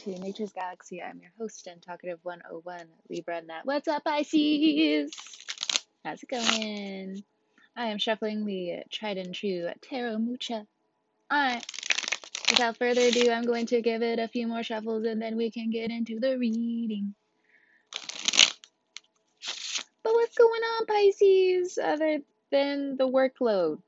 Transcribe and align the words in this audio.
to 0.00 0.18
Nature's 0.18 0.52
Galaxy. 0.52 1.02
I'm 1.02 1.20
your 1.20 1.30
host 1.38 1.66
and 1.66 1.82
talkative 1.82 2.20
101, 2.22 2.86
Libra 3.10 3.42
Nat. 3.42 3.60
What's 3.64 3.86
up, 3.86 4.02
Pisces? 4.02 5.12
How's 6.02 6.22
it 6.22 6.28
going? 6.30 7.22
I 7.76 7.88
am 7.88 7.98
shuffling 7.98 8.46
the 8.46 8.78
tried 8.90 9.18
and 9.18 9.34
true 9.34 9.68
Tarot 9.82 10.16
Mucha. 10.16 10.66
Alright, 11.30 11.66
without 12.48 12.78
further 12.78 13.02
ado, 13.02 13.30
I'm 13.30 13.44
going 13.44 13.66
to 13.66 13.82
give 13.82 14.02
it 14.02 14.18
a 14.18 14.28
few 14.28 14.46
more 14.46 14.62
shuffles 14.62 15.04
and 15.04 15.20
then 15.20 15.36
we 15.36 15.50
can 15.50 15.68
get 15.68 15.90
into 15.90 16.18
the 16.18 16.38
reading. 16.38 17.14
But 20.02 20.14
what's 20.14 20.38
going 20.38 20.62
on, 20.62 20.86
Pisces, 20.86 21.76
other 21.76 22.20
than 22.50 22.96
the 22.96 23.06
workload? 23.06 23.82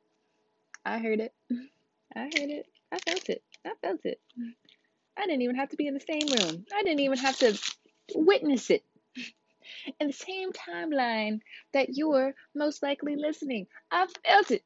I 0.84 0.98
heard 0.98 1.20
it. 1.20 1.32
I 2.14 2.24
heard 2.24 2.50
it. 2.50 2.66
I 2.92 2.98
felt 2.98 3.30
it. 3.30 3.42
I 3.64 3.72
felt 3.80 4.00
it. 4.04 4.20
I 5.16 5.26
didn't 5.26 5.42
even 5.42 5.56
have 5.56 5.70
to 5.70 5.76
be 5.76 5.86
in 5.86 5.94
the 5.94 6.00
same 6.00 6.26
room. 6.26 6.64
I 6.74 6.82
didn't 6.82 7.00
even 7.00 7.18
have 7.18 7.38
to 7.38 7.58
witness 8.14 8.70
it 8.70 8.82
in 10.00 10.06
the 10.08 10.12
same 10.12 10.52
timeline 10.52 11.40
that 11.72 11.96
you're 11.96 12.34
most 12.54 12.82
likely 12.82 13.16
listening. 13.16 13.66
I 13.90 14.06
felt 14.26 14.50
it 14.50 14.62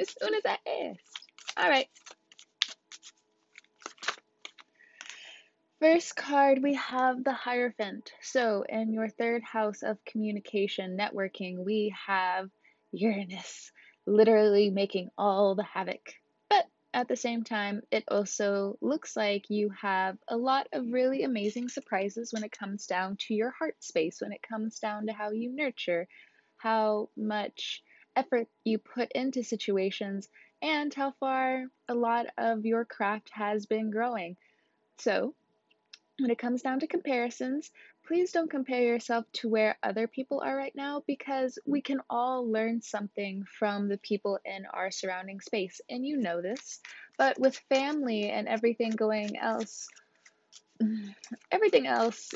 as 0.00 0.14
soon 0.20 0.34
as 0.34 0.42
I 0.46 0.58
asked. 0.68 1.22
All 1.56 1.68
right. 1.68 1.88
First 5.80 6.16
card, 6.16 6.62
we 6.62 6.74
have 6.74 7.22
the 7.22 7.32
Hierophant. 7.32 8.10
So, 8.22 8.64
in 8.66 8.92
your 8.92 9.08
third 9.08 9.42
house 9.42 9.82
of 9.82 10.02
communication, 10.06 10.96
networking, 10.96 11.62
we 11.62 11.94
have 12.06 12.48
Uranus 12.92 13.70
literally 14.06 14.70
making 14.70 15.10
all 15.18 15.54
the 15.54 15.64
havoc 15.64 16.14
at 16.94 17.08
the 17.08 17.16
same 17.16 17.42
time, 17.42 17.82
it 17.90 18.04
also 18.08 18.78
looks 18.80 19.16
like 19.16 19.50
you 19.50 19.68
have 19.70 20.16
a 20.28 20.36
lot 20.36 20.68
of 20.72 20.92
really 20.92 21.24
amazing 21.24 21.68
surprises 21.68 22.32
when 22.32 22.44
it 22.44 22.52
comes 22.52 22.86
down 22.86 23.16
to 23.16 23.34
your 23.34 23.50
heart 23.50 23.82
space, 23.82 24.20
when 24.20 24.32
it 24.32 24.42
comes 24.48 24.78
down 24.78 25.06
to 25.06 25.12
how 25.12 25.32
you 25.32 25.50
nurture, 25.52 26.06
how 26.56 27.10
much 27.16 27.82
effort 28.14 28.46
you 28.62 28.78
put 28.78 29.10
into 29.12 29.42
situations, 29.42 30.28
and 30.62 30.94
how 30.94 31.10
far 31.18 31.64
a 31.88 31.94
lot 31.94 32.26
of 32.38 32.64
your 32.64 32.84
craft 32.84 33.28
has 33.30 33.66
been 33.66 33.90
growing. 33.90 34.36
So, 34.98 35.34
when 36.20 36.30
it 36.30 36.38
comes 36.38 36.62
down 36.62 36.78
to 36.78 36.86
comparisons, 36.86 37.72
please 38.06 38.32
don't 38.32 38.50
compare 38.50 38.82
yourself 38.82 39.24
to 39.32 39.48
where 39.48 39.78
other 39.82 40.06
people 40.06 40.42
are 40.44 40.56
right 40.56 40.74
now 40.76 41.02
because 41.06 41.58
we 41.66 41.80
can 41.80 42.00
all 42.10 42.50
learn 42.50 42.82
something 42.82 43.44
from 43.58 43.88
the 43.88 43.98
people 43.98 44.38
in 44.44 44.66
our 44.72 44.90
surrounding 44.90 45.40
space. 45.40 45.80
And 45.88 46.04
you 46.04 46.18
know 46.18 46.42
this. 46.42 46.80
But 47.16 47.38
with 47.38 47.56
family 47.68 48.30
and 48.30 48.48
everything 48.48 48.90
going 48.90 49.38
else, 49.38 49.88
everything 51.50 51.86
else, 51.86 52.34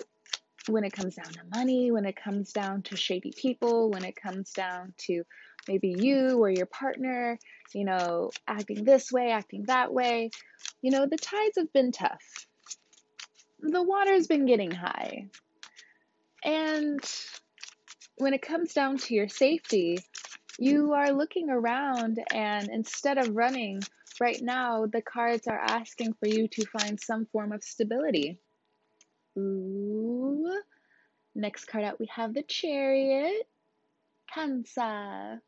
when 0.69 0.85
it 0.85 0.93
comes 0.93 1.15
down 1.15 1.33
to 1.33 1.41
money, 1.55 1.91
when 1.91 2.05
it 2.05 2.17
comes 2.17 2.53
down 2.53 2.83
to 2.83 2.97
shady 2.97 3.33
people, 3.37 3.91
when 3.91 4.05
it 4.05 4.17
comes 4.17 4.53
down 4.53 4.93
to 4.99 5.25
maybe 5.67 5.95
you 5.99 6.39
or 6.43 6.51
your 6.51 6.67
partner, 6.67 7.39
you 7.75 7.85
know, 7.85 8.31
acting 8.47 8.85
this 8.85 9.11
way, 9.11 9.31
acting 9.31 9.65
that 9.67 9.93
way, 9.93 10.31
you 10.83 10.91
know, 10.91 11.07
the 11.07 11.17
tides 11.17 11.57
have 11.57 11.73
been 11.73 11.93
tough. 11.93 12.47
The 13.61 13.83
water's 13.83 14.27
been 14.27 14.47
getting 14.47 14.71
high. 14.71 15.29
And 16.45 17.01
when 18.17 18.35
it 18.35 18.43
comes 18.43 18.73
down 18.73 18.99
to 18.99 19.15
your 19.15 19.29
safety, 19.29 19.99
you 20.59 20.93
are 20.93 21.13
looking 21.13 21.51
around, 21.51 22.19
and 22.33 22.69
instead 22.69 23.19
of 23.19 23.37
running, 23.37 23.81
right 24.21 24.41
now 24.41 24.87
the 24.87 25.03
cards 25.03 25.47
are 25.47 25.61
asking 25.61 26.15
for 26.15 26.29
you 26.29 26.49
to 26.49 26.67
find 26.67 26.99
some 26.99 27.27
form 27.27 27.53
of 27.53 27.63
stability. 27.63 28.41
Ooh. 29.39 30.61
Next 31.35 31.67
card 31.67 31.85
out, 31.85 32.01
we 32.01 32.09
have 32.15 32.35
the 32.35 32.43
Chariot. 32.43 33.47
Cancer. 34.33 35.41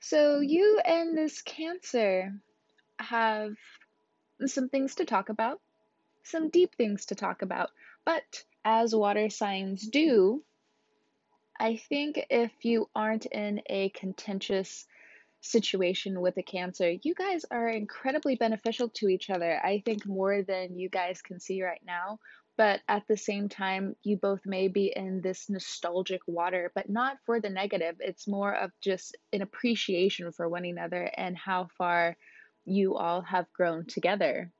So, 0.00 0.40
you 0.40 0.80
and 0.84 1.16
this 1.16 1.42
Cancer 1.42 2.32
have 2.98 3.52
some 4.46 4.68
things 4.68 4.96
to 4.96 5.04
talk 5.04 5.28
about, 5.28 5.60
some 6.22 6.48
deep 6.48 6.74
things 6.76 7.06
to 7.06 7.14
talk 7.14 7.42
about. 7.42 7.70
But 8.04 8.44
as 8.64 8.94
water 8.94 9.30
signs 9.30 9.86
do, 9.86 10.42
I 11.58 11.76
think 11.76 12.24
if 12.30 12.52
you 12.62 12.88
aren't 12.94 13.26
in 13.26 13.60
a 13.68 13.90
contentious 13.90 14.86
situation 15.42 16.20
with 16.20 16.36
a 16.36 16.42
cancer, 16.42 16.90
you 17.02 17.14
guys 17.14 17.44
are 17.50 17.68
incredibly 17.68 18.36
beneficial 18.36 18.88
to 18.90 19.08
each 19.08 19.30
other. 19.30 19.60
I 19.62 19.82
think 19.84 20.06
more 20.06 20.42
than 20.42 20.78
you 20.78 20.88
guys 20.88 21.22
can 21.22 21.40
see 21.40 21.62
right 21.62 21.80
now. 21.86 22.18
But 22.56 22.80
at 22.88 23.06
the 23.08 23.16
same 23.16 23.48
time, 23.48 23.96
you 24.02 24.18
both 24.18 24.40
may 24.44 24.68
be 24.68 24.92
in 24.94 25.22
this 25.22 25.48
nostalgic 25.48 26.20
water, 26.26 26.70
but 26.74 26.90
not 26.90 27.16
for 27.24 27.40
the 27.40 27.48
negative. 27.48 27.96
It's 28.00 28.28
more 28.28 28.54
of 28.54 28.70
just 28.82 29.16
an 29.32 29.40
appreciation 29.40 30.30
for 30.32 30.48
one 30.48 30.66
another 30.66 31.10
and 31.16 31.38
how 31.38 31.68
far 31.78 32.16
you 32.66 32.96
all 32.96 33.22
have 33.22 33.52
grown 33.54 33.86
together. 33.86 34.52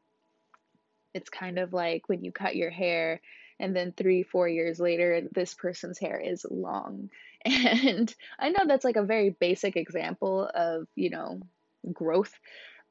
It's 1.12 1.28
kind 1.28 1.58
of 1.58 1.74
like 1.74 2.08
when 2.08 2.24
you 2.24 2.32
cut 2.32 2.56
your 2.56 2.70
hair 2.70 3.20
and 3.60 3.76
then 3.76 3.92
three, 3.96 4.22
four 4.22 4.48
years 4.48 4.80
later, 4.80 5.22
this 5.32 5.54
person's 5.54 5.98
hair 5.98 6.18
is 6.18 6.44
long. 6.50 7.10
And 7.44 8.14
I 8.38 8.50
know 8.50 8.64
that's 8.66 8.84
like 8.84 8.96
a 8.96 9.02
very 9.02 9.30
basic 9.30 9.76
example 9.76 10.50
of, 10.52 10.86
you 10.94 11.10
know, 11.10 11.40
growth, 11.90 12.32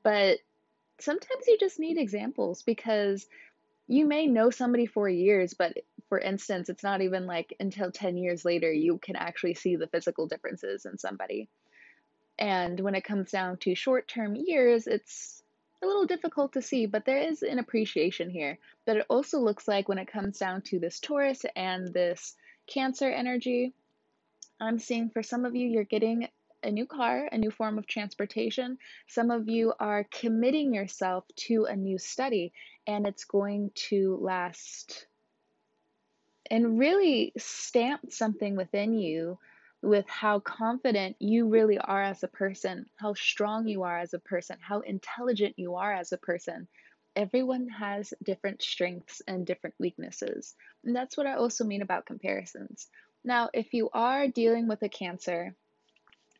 but 0.03 0.39
sometimes 0.99 1.47
you 1.47 1.57
just 1.59 1.79
need 1.79 1.97
examples 1.97 2.63
because 2.63 3.27
you 3.87 4.05
may 4.05 4.27
know 4.27 4.49
somebody 4.49 4.85
for 4.85 5.09
years, 5.09 5.53
but 5.53 5.77
for 6.09 6.19
instance, 6.19 6.69
it's 6.69 6.83
not 6.83 7.01
even 7.01 7.25
like 7.25 7.55
until 7.59 7.91
10 7.91 8.17
years 8.17 8.45
later 8.45 8.71
you 8.71 8.97
can 8.97 9.15
actually 9.15 9.55
see 9.55 9.75
the 9.75 9.87
physical 9.87 10.27
differences 10.27 10.85
in 10.85 10.97
somebody. 10.97 11.49
And 12.37 12.79
when 12.79 12.95
it 12.95 13.03
comes 13.03 13.31
down 13.31 13.57
to 13.57 13.75
short 13.75 14.07
term 14.07 14.35
years, 14.35 14.87
it's 14.87 15.38
a 15.81 15.87
little 15.87 16.05
difficult 16.05 16.53
to 16.53 16.61
see, 16.61 16.85
but 16.85 17.05
there 17.05 17.19
is 17.19 17.41
an 17.41 17.59
appreciation 17.59 18.29
here. 18.29 18.57
But 18.85 18.97
it 18.97 19.05
also 19.09 19.39
looks 19.39 19.67
like 19.67 19.87
when 19.87 19.97
it 19.97 20.11
comes 20.11 20.37
down 20.37 20.61
to 20.63 20.79
this 20.79 20.99
Taurus 20.99 21.45
and 21.55 21.93
this 21.93 22.35
Cancer 22.67 23.09
energy, 23.09 23.73
I'm 24.59 24.77
seeing 24.77 25.09
for 25.09 25.23
some 25.23 25.45
of 25.45 25.55
you, 25.55 25.67
you're 25.67 25.83
getting 25.83 26.27
a 26.61 26.69
new 26.69 26.85
car, 26.85 27.29
a 27.31 27.37
new 27.37 27.49
form 27.49 27.77
of 27.77 27.87
transportation. 27.87 28.77
Some 29.07 29.31
of 29.31 29.47
you 29.47 29.73
are 29.79 30.05
committing 30.11 30.73
yourself 30.73 31.23
to 31.47 31.65
a 31.65 31.75
new 31.75 31.97
study, 31.97 32.51
and 32.85 33.07
it's 33.07 33.23
going 33.23 33.71
to 33.89 34.17
last 34.21 35.07
and 36.51 36.79
really 36.79 37.31
stamp 37.37 38.11
something 38.11 38.55
within 38.55 38.93
you 38.93 39.37
with 39.81 40.07
how 40.07 40.39
confident 40.39 41.15
you 41.19 41.47
really 41.47 41.77
are 41.77 42.01
as 42.01 42.23
a 42.23 42.27
person, 42.27 42.85
how 42.97 43.13
strong 43.13 43.67
you 43.67 43.83
are 43.83 43.99
as 43.99 44.13
a 44.13 44.19
person, 44.19 44.57
how 44.61 44.81
intelligent 44.81 45.55
you 45.57 45.75
are 45.75 45.93
as 45.93 46.11
a 46.11 46.17
person. 46.17 46.67
Everyone 47.15 47.67
has 47.69 48.13
different 48.23 48.61
strengths 48.61 49.21
and 49.27 49.45
different 49.45 49.75
weaknesses. 49.79 50.55
And 50.83 50.95
that's 50.95 51.17
what 51.17 51.27
I 51.27 51.35
also 51.35 51.63
mean 51.63 51.81
about 51.81 52.05
comparisons. 52.05 52.87
Now, 53.23 53.49
if 53.53 53.73
you 53.73 53.89
are 53.93 54.27
dealing 54.27 54.67
with 54.67 54.81
a 54.83 54.89
cancer 54.89 55.55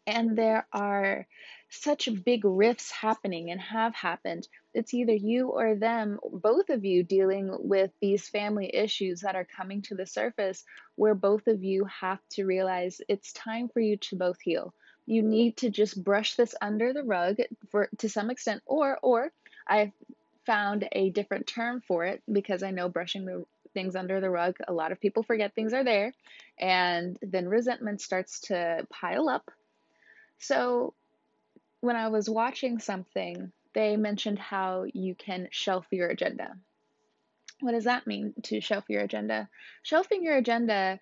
and 0.10 0.38
there 0.38 0.66
are 0.74 1.28
such 1.70 2.10
big 2.26 2.44
rifts 2.44 2.90
happening 2.92 3.52
and 3.52 3.62
have 3.62 3.94
happened, 3.94 4.48
it's 4.74 4.94
either 4.94 5.14
you 5.14 5.50
or 5.50 5.76
them, 5.76 6.20
both 6.32 6.70
of 6.70 6.84
you, 6.84 7.04
dealing 7.04 7.56
with 7.60 7.92
these 8.02 8.28
family 8.28 8.74
issues 8.74 9.22
that 9.22 9.36
are 9.36 9.46
coming 9.46 9.84
to 9.84 9.96
the 9.96 10.06
surface 10.06 10.64
where 10.96 11.14
both 11.14 11.48
of 11.48 11.64
you 11.64 11.86
have 11.86 12.20
to 12.32 12.46
realize 12.46 13.02
it's 13.08 13.32
time 13.34 13.70
for 13.70 13.80
you 13.80 13.98
to 13.98 14.16
both 14.16 14.42
heal. 14.42 14.74
You 15.06 15.22
need 15.22 15.58
to 15.58 15.70
just 15.70 16.04
brush 16.04 16.36
this 16.36 16.56
under 16.62 16.94
the 16.94 17.04
rug 17.04 17.38
for 17.70 17.90
to 18.00 18.10
some 18.10 18.30
extent, 18.30 18.62
or 18.66 18.98
or 19.02 19.32
I've 19.68 19.92
found 20.46 20.88
a 20.92 21.12
different 21.12 21.46
term 21.46 21.82
for 21.88 22.06
it 22.06 22.24
because 22.32 22.64
I 22.64 22.72
know 22.72 22.90
brushing 22.90 23.26
the 23.26 23.46
things 23.74 23.96
under 23.96 24.20
the 24.20 24.30
rug, 24.30 24.56
a 24.68 24.74
lot 24.74 24.92
of 24.92 25.00
people 25.00 25.24
forget 25.24 25.54
things 25.54 25.74
are 25.74 25.84
there, 25.84 26.14
and 26.60 27.18
then 27.22 27.48
resentment 27.48 28.02
starts 28.02 28.40
to 28.42 28.88
pile 28.90 29.30
up. 29.30 29.52
So 30.40 30.94
when 31.82 31.96
I 31.96 32.08
was 32.10 32.30
watching 32.30 32.80
something 32.80 33.52
they 33.74 33.98
mentioned 33.98 34.40
how 34.40 34.86
you 34.94 35.16
can 35.16 35.48
shelf 35.52 35.86
your 35.92 36.10
agenda. 36.10 36.56
What 37.62 37.74
does 37.74 37.84
that 37.84 38.08
mean 38.08 38.34
to 38.44 38.62
shelf 38.62 38.86
your 38.88 39.02
agenda? 39.02 39.50
Shelving 39.84 40.24
your 40.24 40.38
agenda, 40.38 41.00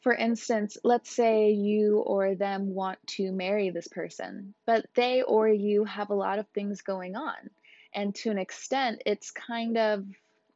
for 0.00 0.14
instance, 0.14 0.78
let's 0.84 1.10
say 1.10 1.50
you 1.50 1.98
or 1.98 2.34
them 2.34 2.74
want 2.74 2.98
to 3.08 3.32
marry 3.32 3.70
this 3.70 3.88
person, 3.88 4.54
but 4.64 4.86
they 4.94 5.22
or 5.22 5.48
you 5.48 5.84
have 5.84 6.10
a 6.10 6.14
lot 6.14 6.38
of 6.38 6.46
things 6.48 6.82
going 6.82 7.16
on. 7.16 7.50
And 7.92 8.14
to 8.16 8.30
an 8.30 8.38
extent, 8.38 9.02
it's 9.04 9.30
kind 9.30 9.76
of 9.76 10.04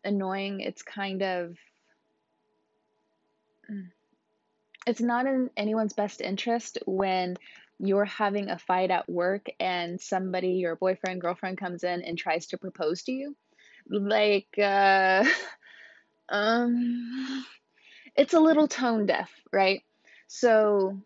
annoying. 0.04 0.60
It's 0.60 0.82
kind 0.82 1.22
of. 1.22 1.56
Mm, 3.70 3.88
it's 4.86 5.00
not 5.00 5.26
in 5.26 5.50
anyone's 5.56 5.92
best 5.92 6.20
interest 6.20 6.78
when 6.86 7.36
you're 7.82 8.04
having 8.04 8.50
a 8.50 8.58
fight 8.58 8.90
at 8.90 9.08
work 9.08 9.46
and 9.58 10.00
somebody, 10.00 10.52
your 10.52 10.76
boyfriend, 10.76 11.20
girlfriend 11.20 11.58
comes 11.58 11.84
in 11.84 12.02
and 12.02 12.18
tries 12.18 12.46
to 12.48 12.58
propose 12.58 13.02
to 13.04 13.12
you. 13.12 13.36
Like, 13.88 14.58
uh, 14.58 15.24
Um, 16.30 17.44
it's 18.16 18.34
a 18.34 18.40
little 18.40 18.68
tone 18.68 19.06
deaf, 19.06 19.30
right? 19.52 19.82
So, 20.28 21.00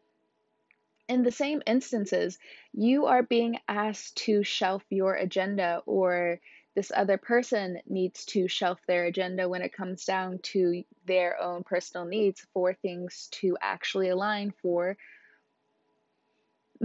in 1.08 1.22
the 1.22 1.32
same 1.32 1.62
instances, 1.66 2.38
you 2.72 3.06
are 3.06 3.22
being 3.22 3.58
asked 3.68 4.16
to 4.24 4.42
shelf 4.42 4.82
your 4.90 5.14
agenda, 5.14 5.82
or 5.86 6.40
this 6.74 6.92
other 6.94 7.16
person 7.16 7.78
needs 7.86 8.24
to 8.26 8.48
shelf 8.48 8.80
their 8.86 9.04
agenda 9.04 9.48
when 9.48 9.62
it 9.62 9.72
comes 9.72 10.04
down 10.04 10.40
to 10.42 10.82
their 11.06 11.40
own 11.40 11.62
personal 11.62 12.06
needs 12.06 12.46
for 12.52 12.74
things 12.74 13.28
to 13.32 13.56
actually 13.60 14.08
align 14.08 14.52
for 14.62 14.96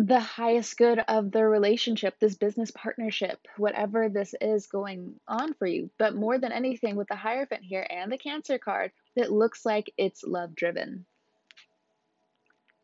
the 0.06 0.19
highest 0.19 0.78
good 0.78 1.00
of 1.00 1.31
the 1.31 1.46
relationship, 1.46 2.16
this 2.19 2.36
business 2.36 2.72
partnership, 2.72 3.40
whatever 3.57 4.07
this 4.07 4.34
is 4.40 4.68
going 4.68 5.16
on 5.28 5.54
for 5.56 5.68
you. 5.68 5.90
But 5.98 6.16
more 6.16 6.38
than 6.38 6.51
anything, 6.51 6.96
with 6.96 7.10
the 7.10 7.16
Hierophant 7.16 7.63
here 7.63 7.86
and 7.90 8.12
the 8.12 8.18
Cancer 8.18 8.57
card, 8.57 8.92
it 9.16 9.31
looks 9.31 9.66
like 9.66 9.92
it's 9.98 10.24
love 10.24 10.56
driven. 10.56 11.06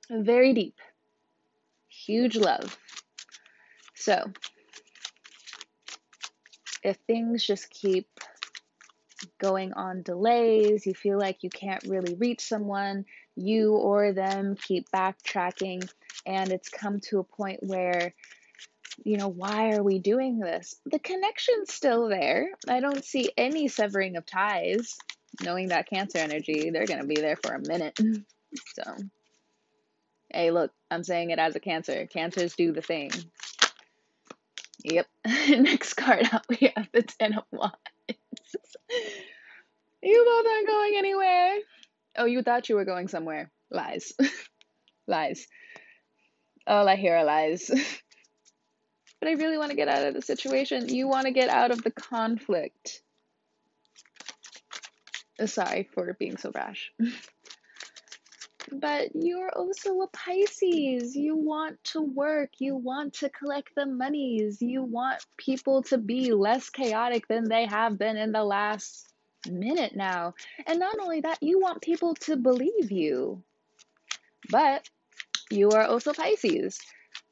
Very 0.10 0.54
deep, 0.54 0.78
huge 1.88 2.36
love. 2.36 2.78
So, 3.96 4.32
if 6.84 6.98
things 7.08 7.46
just 7.46 7.70
keep 7.70 8.08
going 9.40 9.74
on 9.74 10.04
delays, 10.04 10.86
you 10.86 10.94
feel 10.94 11.18
like 11.18 11.44
you 11.44 11.50
can't 11.50 11.84
really 11.88 12.16
reach 12.16 12.42
someone, 12.42 13.06
you 13.36 13.74
or 13.74 14.12
them 14.12 14.56
keep 14.56 14.90
backtracking, 14.92 15.90
and 16.26 16.52
it's 16.52 16.70
come 16.70 17.00
to 17.02 17.20
a 17.20 17.24
point 17.24 17.60
where 17.62 18.14
you 19.04 19.18
know, 19.18 19.28
why 19.28 19.74
are 19.74 19.84
we 19.84 20.00
doing 20.00 20.40
this? 20.40 20.76
The 20.86 21.00
connection's 21.00 21.74
still 21.74 22.08
there. 22.08 22.50
I 22.68 22.80
don't 22.80 23.04
see 23.04 23.30
any 23.38 23.68
severing 23.68 24.16
of 24.16 24.26
ties. 24.26 24.96
Knowing 25.44 25.68
that 25.70 25.90
cancer 25.90 26.20
energy, 26.20 26.70
they're 26.70 26.88
going 26.88 27.02
to 27.02 27.08
be 27.08 27.16
there 27.16 27.36
for 27.36 27.54
a 27.54 27.68
minute. 27.68 28.00
So, 28.74 28.96
hey, 30.30 30.50
look, 30.52 30.72
I'm 30.90 31.04
saying 31.04 31.32
it 31.32 31.40
as 31.40 31.58
a 31.58 31.60
cancer. 31.60 32.08
Cancers 32.08 32.56
do 32.56 32.72
the 32.72 32.82
thing. 32.82 33.12
Yep. 34.86 35.08
Next 35.50 35.96
card 35.96 36.26
out, 36.32 36.46
we 36.48 36.72
have 36.74 36.88
the 36.94 37.02
Ten 37.02 37.34
of 37.34 37.44
Wands. 37.52 37.76
you 40.02 40.24
both 40.26 40.54
aren't 40.54 40.68
going 40.68 40.96
anywhere. 40.96 41.58
Oh, 42.18 42.24
you 42.24 42.44
thought 42.44 42.70
you 42.70 42.76
were 42.76 42.86
going 42.86 43.10
somewhere. 43.10 43.52
Lies. 43.70 44.14
lies. 45.06 45.46
All 46.68 46.88
I 46.88 46.96
hear 46.96 47.16
are 47.16 47.26
lies. 47.26 47.70
but 49.20 49.30
I 49.30 49.34
really 49.34 49.58
want 49.58 49.72
to 49.72 49.76
get 49.76 49.88
out 49.88 50.08
of 50.08 50.14
the 50.14 50.22
situation. 50.22 50.94
You 50.94 51.08
want 51.08 51.26
to 51.26 51.32
get 51.32 51.50
out 51.50 51.72
of 51.72 51.84
the 51.84 51.92
conflict. 51.92 53.02
Sorry 55.46 55.88
for 55.94 56.16
being 56.18 56.38
so 56.38 56.52
rash. 56.56 56.92
but 58.72 59.10
you're 59.14 59.52
also 59.52 60.02
a 60.02 60.08
Pisces. 60.08 61.16
You 61.16 61.36
want 61.36 61.84
to 61.86 62.02
work. 62.02 62.52
You 62.58 62.76
want 62.76 63.16
to 63.16 63.30
collect 63.30 63.76
the 63.76 63.86
monies. 63.86 64.62
You 64.62 64.84
want 64.84 65.26
people 65.38 65.84
to 65.84 65.98
be 65.98 66.32
less 66.32 66.70
chaotic 66.70 67.28
than 67.28 67.48
they 67.48 67.66
have 67.66 68.00
been 68.00 68.18
in 68.18 68.32
the 68.32 68.44
last 68.44 69.08
minute 69.48 69.96
now. 69.96 70.34
And 70.66 70.80
not 70.80 71.00
only 71.00 71.22
that, 71.22 71.42
you 71.42 71.60
want 71.60 71.82
people 71.82 72.16
to 72.22 72.38
believe 72.38 72.92
you. 72.92 73.44
But 74.50 74.88
you 75.50 75.72
are 75.72 75.84
also 75.84 76.14
Pisces. 76.14 76.80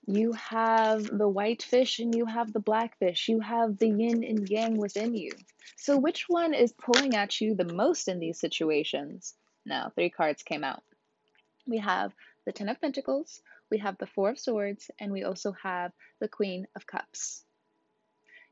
You 0.06 0.34
have 0.34 1.06
the 1.06 1.28
white 1.28 1.64
fish 1.64 2.00
and 2.00 2.14
you 2.14 2.26
have 2.26 2.52
the 2.52 2.60
black 2.60 2.98
fish. 3.00 3.30
You 3.30 3.40
have 3.40 3.78
the 3.78 3.88
yin 3.88 4.24
and 4.24 4.48
yang 4.50 4.78
within 4.78 5.16
you. 5.16 5.32
So, 5.78 5.98
which 5.98 6.26
one 6.28 6.54
is 6.54 6.74
pulling 6.74 7.16
at 7.16 7.40
you 7.40 7.56
the 7.56 7.74
most 7.74 8.08
in 8.08 8.20
these 8.20 8.40
situations? 8.40 9.34
Now, 9.66 9.92
three 9.96 10.10
cards 10.10 10.44
came 10.44 10.64
out 10.64 10.84
we 11.66 11.78
have 11.78 12.14
the 12.46 12.52
Ten 12.52 12.70
of 12.70 12.80
Pentacles, 12.82 13.42
we 13.72 13.78
have 13.80 13.98
the 13.98 14.08
Four 14.08 14.32
of 14.32 14.40
Swords, 14.40 14.92
and 15.00 15.12
we 15.12 15.24
also 15.24 15.54
have 15.64 15.92
the 16.20 16.28
Queen 16.28 16.68
of 16.76 16.86
Cups. 16.86 17.44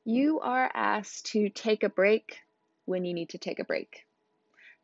You 0.05 0.39
are 0.39 0.71
asked 0.73 1.27
to 1.27 1.49
take 1.49 1.83
a 1.83 1.89
break 1.89 2.37
when 2.85 3.05
you 3.05 3.13
need 3.13 3.29
to 3.29 3.37
take 3.37 3.59
a 3.59 3.65
break. 3.65 4.05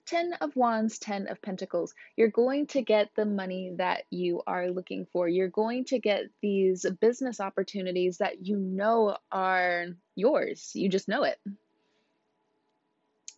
Ten 0.07 0.33
of 0.39 0.55
Wands, 0.55 0.99
Ten 0.99 1.27
of 1.27 1.41
Pentacles. 1.41 1.93
You're 2.15 2.29
going 2.29 2.67
to 2.67 2.81
get 2.81 3.09
the 3.15 3.25
money 3.25 3.73
that 3.75 4.05
you 4.09 4.41
are 4.47 4.71
looking 4.71 5.05
for. 5.11 5.27
You're 5.27 5.49
going 5.49 5.83
to 5.85 5.99
get 5.99 6.23
these 6.41 6.85
business 7.01 7.41
opportunities 7.41 8.19
that 8.19 8.45
you 8.45 8.57
know 8.57 9.17
are 9.31 9.87
yours. 10.15 10.71
You 10.73 10.87
just 10.87 11.09
know 11.09 11.23
it. 11.23 11.37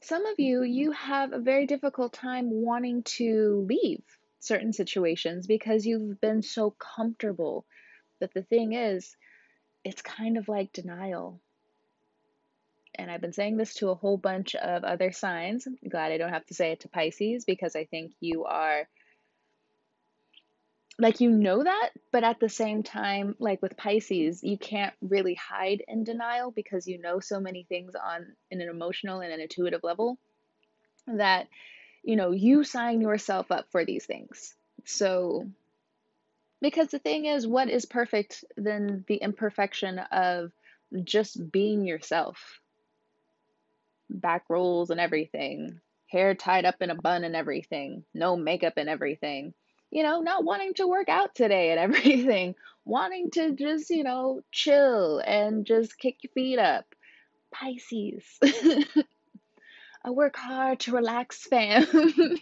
Some 0.01 0.27
of 0.27 0.39
you, 0.39 0.61
you 0.61 0.91
have 0.91 1.33
a 1.33 1.39
very 1.39 1.65
difficult 1.65 2.13
time 2.13 2.51
wanting 2.51 3.01
to 3.17 3.65
leave 3.67 4.03
certain 4.39 4.71
situations 4.71 5.47
because 5.47 5.87
you've 5.87 6.21
been 6.21 6.43
so 6.43 6.69
comfortable. 6.69 7.65
But 8.19 8.33
the 8.35 8.43
thing 8.43 8.73
is, 8.73 9.15
it's 9.83 10.03
kind 10.03 10.37
of 10.37 10.47
like 10.47 10.71
denial. 10.71 11.41
And 12.99 13.09
I've 13.09 13.21
been 13.21 13.33
saying 13.33 13.57
this 13.57 13.73
to 13.75 13.89
a 13.89 13.95
whole 13.95 14.17
bunch 14.17 14.55
of 14.55 14.83
other 14.83 15.11
signs. 15.11 15.65
I'm 15.65 15.77
glad 15.89 16.11
I 16.11 16.17
don't 16.17 16.33
have 16.33 16.45
to 16.47 16.53
say 16.53 16.71
it 16.71 16.81
to 16.81 16.89
Pisces 16.89 17.45
because 17.45 17.75
I 17.75 17.85
think 17.85 18.13
you 18.19 18.45
are 18.45 18.87
like 20.97 21.21
you 21.21 21.31
know 21.31 21.63
that, 21.63 21.91
but 22.11 22.25
at 22.25 22.41
the 22.41 22.49
same 22.49 22.83
time, 22.83 23.35
like 23.39 23.61
with 23.61 23.77
Pisces, 23.77 24.43
you 24.43 24.57
can't 24.57 24.93
really 25.01 25.35
hide 25.35 25.81
in 25.87 26.03
denial 26.03 26.51
because 26.51 26.87
you 26.87 26.99
know 26.99 27.21
so 27.21 27.39
many 27.39 27.63
things 27.63 27.95
on 27.95 28.27
in 28.51 28.59
an 28.59 28.67
emotional 28.67 29.21
and 29.21 29.31
an 29.31 29.39
intuitive 29.39 29.81
level 29.81 30.17
that 31.07 31.47
you 32.03 32.15
know, 32.15 32.31
you 32.31 32.63
sign 32.63 33.01
yourself 33.01 33.51
up 33.51 33.65
for 33.71 33.85
these 33.85 34.05
things. 34.05 34.55
So, 34.85 35.47
because 36.61 36.87
the 36.89 36.99
thing 36.99 37.25
is, 37.25 37.47
what 37.47 37.69
is 37.69 37.85
perfect 37.85 38.43
than 38.57 39.05
the 39.07 39.15
imperfection 39.15 39.99
of 39.99 40.51
just 41.03 41.51
being 41.51 41.85
yourself? 41.85 42.59
Back 44.09 44.45
rolls 44.49 44.89
and 44.89 44.99
everything, 44.99 45.79
hair 46.09 46.35
tied 46.35 46.65
up 46.65 46.75
in 46.81 46.89
a 46.89 46.95
bun 46.95 47.23
and 47.23 47.35
everything, 47.35 48.03
no 48.13 48.35
makeup 48.35 48.73
and 48.77 48.89
everything. 48.89 49.53
You 49.91 50.03
know, 50.03 50.21
not 50.21 50.43
wanting 50.43 50.73
to 50.75 50.87
work 50.87 51.09
out 51.09 51.35
today 51.35 51.71
and 51.71 51.79
everything, 51.95 52.55
wanting 52.85 53.31
to 53.31 53.55
just, 53.55 53.89
you 53.89 54.03
know, 54.03 54.41
chill 54.51 55.19
and 55.19 55.65
just 55.65 55.97
kick 55.97 56.17
your 56.23 56.31
feet 56.33 56.59
up. 56.59 56.85
Pisces. 57.51 58.23
I 60.03 60.11
work 60.11 60.35
hard 60.37 60.79
to 60.81 60.93
relax, 60.93 61.45
fam. 61.45 61.85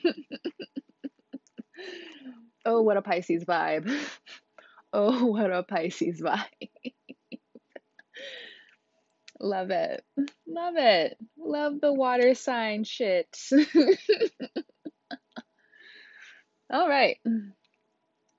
oh, 2.65 2.81
what 2.81 2.97
a 2.97 3.01
Pisces 3.01 3.45
vibe. 3.45 3.89
Oh, 4.93 5.25
what 5.25 5.51
a 5.51 5.63
Pisces 5.63 6.21
vibe. 6.21 6.69
Love 9.39 9.69
it. 9.69 10.03
Love 10.47 10.75
it. 10.77 11.17
Love 11.37 11.79
the 11.81 11.93
water 11.93 12.33
sign 12.33 12.83
shit. 12.83 13.27
all 16.71 16.89
right. 16.89 17.17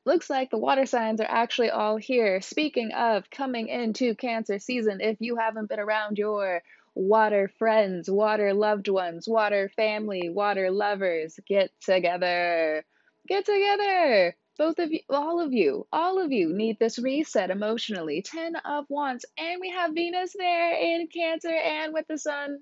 Looks 0.04 0.30
like 0.30 0.50
the 0.50 0.58
water 0.58 0.86
signs 0.86 1.20
are 1.20 1.28
actually 1.28 1.70
all 1.70 1.96
here. 1.96 2.40
Speaking 2.40 2.92
of 2.92 3.30
coming 3.30 3.68
into 3.68 4.14
Cancer 4.14 4.58
season, 4.58 5.00
if 5.00 5.18
you 5.20 5.36
haven't 5.36 5.68
been 5.68 5.80
around 5.80 6.18
your 6.18 6.62
water 6.94 7.50
friends, 7.58 8.10
water 8.10 8.54
loved 8.54 8.88
ones, 8.88 9.28
water 9.28 9.70
family, 9.76 10.30
water 10.30 10.70
lovers, 10.70 11.38
get 11.46 11.70
together. 11.80 12.84
Get 13.28 13.44
together. 13.44 14.34
Both 14.58 14.80
of 14.80 14.90
you, 14.90 15.00
all 15.08 15.40
of 15.40 15.52
you, 15.52 15.86
all 15.92 16.20
of 16.20 16.32
you 16.32 16.52
need 16.52 16.80
this 16.80 16.98
reset 16.98 17.50
emotionally. 17.50 18.22
10 18.22 18.56
of 18.56 18.86
Wands, 18.88 19.24
and 19.38 19.60
we 19.60 19.70
have 19.70 19.94
Venus 19.94 20.34
there 20.36 20.72
in 20.74 21.06
Cancer 21.06 21.54
and 21.54 21.94
with 21.94 22.08
the 22.08 22.18
Sun. 22.18 22.58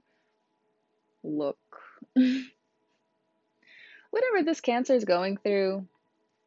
Look. 1.24 1.56
Whatever 2.14 2.44
this 4.44 4.60
Cancer 4.60 4.94
is 4.94 5.06
going 5.06 5.38
through, 5.38 5.86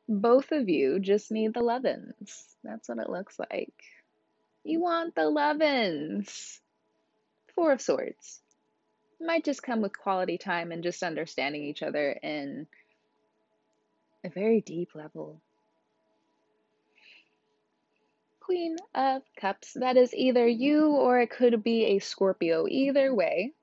both 0.08 0.51
of 0.51 0.70
you 0.70 1.00
just 1.00 1.32
need 1.32 1.56
the 1.56 1.63
lovin's. 1.63 2.46
That's 2.63 2.88
what 2.88 3.00
it 3.00 3.10
looks 3.10 3.39
like. 3.39 3.74
You 4.63 4.79
want 4.82 5.15
the 5.15 5.29
lovin's. 5.29 6.62
Four 7.56 7.72
of 7.74 7.82
Swords. 7.82 8.39
Might 9.20 9.44
just 9.44 9.63
come 9.63 9.82
with 9.82 9.98
quality 9.98 10.38
time 10.38 10.72
and 10.72 10.84
just 10.84 11.01
understanding 11.03 11.63
each 11.63 11.82
other 11.84 12.12
in 12.12 12.68
a 14.23 14.29
very 14.29 14.61
deep 14.61 14.95
level. 14.95 15.41
Queen 18.39 18.77
of 18.95 19.21
Cups. 19.38 19.73
That 19.75 19.95
is 19.95 20.13
either 20.13 20.47
you 20.47 20.88
or 20.88 21.19
it 21.19 21.29
could 21.29 21.63
be 21.63 21.85
a 21.85 21.99
Scorpio. 21.99 22.67
Either 22.67 23.13
way, 23.13 23.53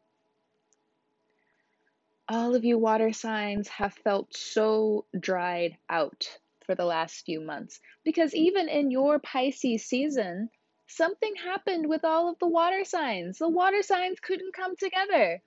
all 2.28 2.54
of 2.54 2.64
you 2.64 2.78
water 2.78 3.12
signs 3.12 3.68
have 3.68 3.94
felt 3.94 4.34
so 4.36 5.04
dried 5.18 5.76
out 5.88 6.28
for 6.64 6.74
the 6.74 6.84
last 6.84 7.24
few 7.24 7.40
months 7.40 7.80
because 8.04 8.34
even 8.34 8.68
in 8.68 8.90
your 8.90 9.18
Pisces 9.18 9.84
season, 9.84 10.50
something 10.86 11.34
happened 11.34 11.88
with 11.88 12.04
all 12.04 12.28
of 12.28 12.38
the 12.38 12.48
water 12.48 12.84
signs. 12.84 13.38
The 13.38 13.48
water 13.48 13.82
signs 13.82 14.20
couldn't 14.20 14.54
come 14.54 14.76
together. 14.76 15.42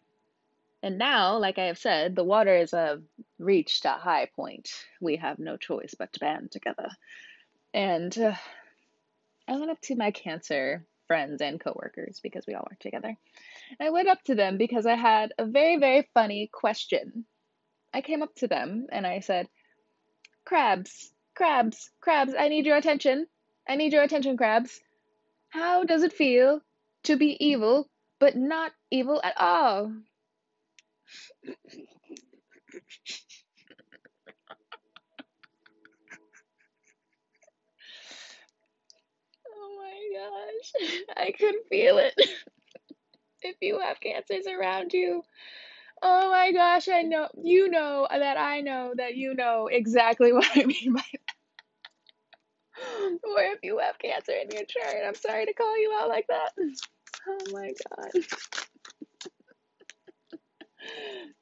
And 0.81 0.97
now, 0.97 1.37
like 1.37 1.57
I 1.57 1.65
have 1.65 1.77
said, 1.77 2.15
the 2.15 2.23
water 2.23 2.55
is 2.55 2.71
have 2.71 3.03
reached 3.39 3.85
a 3.85 3.91
high 3.91 4.27
point. 4.35 4.69
We 5.01 5.15
have 5.17 5.39
no 5.39 5.57
choice 5.57 5.95
but 5.97 6.13
to 6.13 6.19
band 6.19 6.51
together. 6.51 6.89
And 7.73 8.15
uh, 8.17 8.35
I 9.47 9.57
went 9.57 9.71
up 9.71 9.81
to 9.83 9.95
my 9.95 10.11
cancer 10.11 10.85
friends 11.07 11.41
and 11.41 11.59
coworkers 11.59 12.19
because 12.21 12.45
we 12.45 12.53
all 12.53 12.67
work 12.69 12.79
together. 12.79 13.07
And 13.79 13.87
I 13.87 13.89
went 13.89 14.07
up 14.07 14.21
to 14.25 14.35
them 14.35 14.57
because 14.57 14.85
I 14.85 14.95
had 14.95 15.33
a 15.39 15.45
very, 15.45 15.77
very 15.77 16.07
funny 16.13 16.49
question. 16.53 17.25
I 17.93 18.01
came 18.01 18.21
up 18.21 18.35
to 18.35 18.47
them 18.47 18.85
and 18.91 19.07
I 19.07 19.21
said, 19.21 19.47
Crabs, 20.45 21.11
crabs, 21.35 21.89
crabs, 22.01 22.33
I 22.37 22.49
need 22.49 22.65
your 22.65 22.77
attention. 22.77 23.25
I 23.67 23.75
need 23.75 23.93
your 23.93 24.03
attention, 24.03 24.37
crabs. 24.37 24.79
How 25.49 25.83
does 25.83 26.03
it 26.03 26.13
feel 26.13 26.61
to 27.03 27.17
be 27.17 27.43
evil, 27.43 27.89
but 28.19 28.35
not 28.35 28.71
evil 28.91 29.19
at 29.23 29.39
all? 29.39 29.91
oh 39.51 39.77
my 39.77 40.08
gosh, 40.19 40.91
I 41.17 41.31
could 41.31 41.55
feel 41.69 41.97
it. 41.97 42.13
if 43.41 43.55
you 43.61 43.79
have 43.79 43.99
cancers 43.99 44.45
around 44.47 44.93
you, 44.93 45.23
oh 46.01 46.31
my 46.31 46.51
gosh, 46.51 46.87
I 46.89 47.03
know, 47.03 47.27
you 47.41 47.69
know 47.69 48.07
that 48.09 48.37
I 48.37 48.61
know 48.61 48.93
that 48.97 49.15
you 49.15 49.33
know 49.33 49.67
exactly 49.71 50.33
what 50.33 50.47
I 50.55 50.65
mean 50.65 50.93
by 50.93 51.03
that. 51.13 51.19
Or 53.23 53.41
if 53.41 53.59
you 53.63 53.79
have 53.79 53.99
cancer 53.99 54.31
in 54.31 54.49
your 54.51 54.63
chart, 54.65 54.95
I'm 55.05 55.15
sorry 55.15 55.45
to 55.45 55.53
call 55.53 55.77
you 55.79 55.97
out 55.99 56.07
like 56.07 56.27
that. 56.27 56.51
Oh 57.27 57.37
my 57.51 57.73
god. 57.89 58.23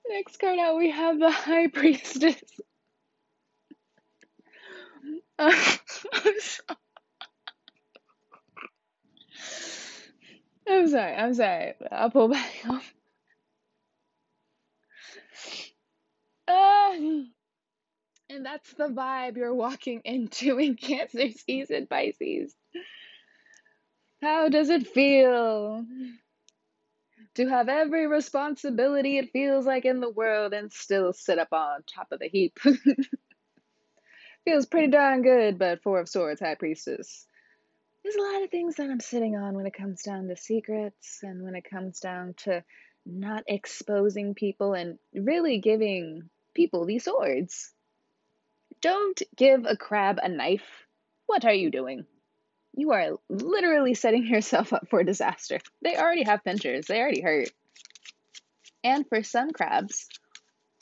Next 0.10 0.40
card 0.40 0.58
out, 0.60 0.78
we 0.78 0.90
have 0.90 1.20
the 1.20 1.30
High 1.30 1.68
Priestess. 1.68 2.42
I'm, 5.40 5.54
so- 6.40 6.76
I'm 10.88 10.92
sorry, 10.94 11.16
I'm 11.16 11.34
sorry. 11.34 11.74
I'll 11.92 12.10
pull 12.10 12.30
back 12.30 12.50
up. 12.70 12.82
Uh, 16.48 16.94
and 18.30 18.46
that's 18.46 18.74
the 18.74 18.88
vibe 18.88 19.36
you're 19.36 19.54
walking 19.54 20.02
into 20.06 20.58
in 20.62 20.78
Cancer 20.78 21.30
season, 21.46 21.88
Pisces. 21.88 22.56
How 24.22 24.48
does 24.48 24.70
it 24.70 24.88
feel 24.88 25.86
to 27.36 27.48
have 27.50 27.68
every 27.68 28.08
responsibility 28.08 29.18
it 29.18 29.32
feels 29.32 29.66
like 29.66 29.84
in 29.84 30.00
the 30.00 30.10
world 30.10 30.54
and 30.54 30.72
still 30.72 31.12
sit 31.12 31.38
up 31.38 31.52
on 31.52 31.84
top 31.84 32.08
of 32.14 32.20
the 32.20 32.30
heap? 32.30 32.58
Feels 34.46 34.66
pretty 34.66 34.88
darn 34.88 35.24
good, 35.24 35.60
but 35.60 35.84
Four 35.84 36.00
of 36.00 36.08
Swords, 36.08 36.40
High 36.40 36.56
Priestess. 36.56 37.27
There's 38.08 38.26
a 38.26 38.34
lot 38.34 38.44
of 38.44 38.52
things 38.52 38.76
that 38.76 38.90
I'm 38.90 39.02
sitting 39.02 39.36
on 39.36 39.54
when 39.54 39.66
it 39.66 39.74
comes 39.74 40.02
down 40.02 40.30
to 40.30 40.38
secrets 40.38 41.20
and 41.24 41.44
when 41.44 41.56
it 41.56 41.70
comes 41.70 42.00
down 42.00 42.36
to 42.44 42.64
not 43.06 43.44
exposing 43.48 44.34
people 44.34 44.76
and 44.76 44.98
really 45.14 45.60
giving 45.60 46.30
people 46.54 46.86
these 46.86 47.04
swords. 47.04 47.74
Don't 48.80 49.22
give 49.36 49.66
a 49.66 49.76
crab 49.76 50.20
a 50.24 50.30
knife. 50.30 50.64
What 51.26 51.44
are 51.44 51.54
you 51.54 51.70
doing? 51.70 52.06
You 52.78 52.94
are 52.94 53.18
literally 53.28 53.94
setting 53.94 54.26
yourself 54.28 54.72
up 54.72 54.88
for 54.90 55.04
disaster. 55.04 55.60
They 55.82 55.98
already 55.98 56.24
have 56.24 56.46
pinchers, 56.46 56.86
they 56.86 57.02
already 57.02 57.20
hurt. 57.20 57.50
And 58.86 59.06
for 59.10 59.22
some 59.22 59.52
crabs, 59.52 60.08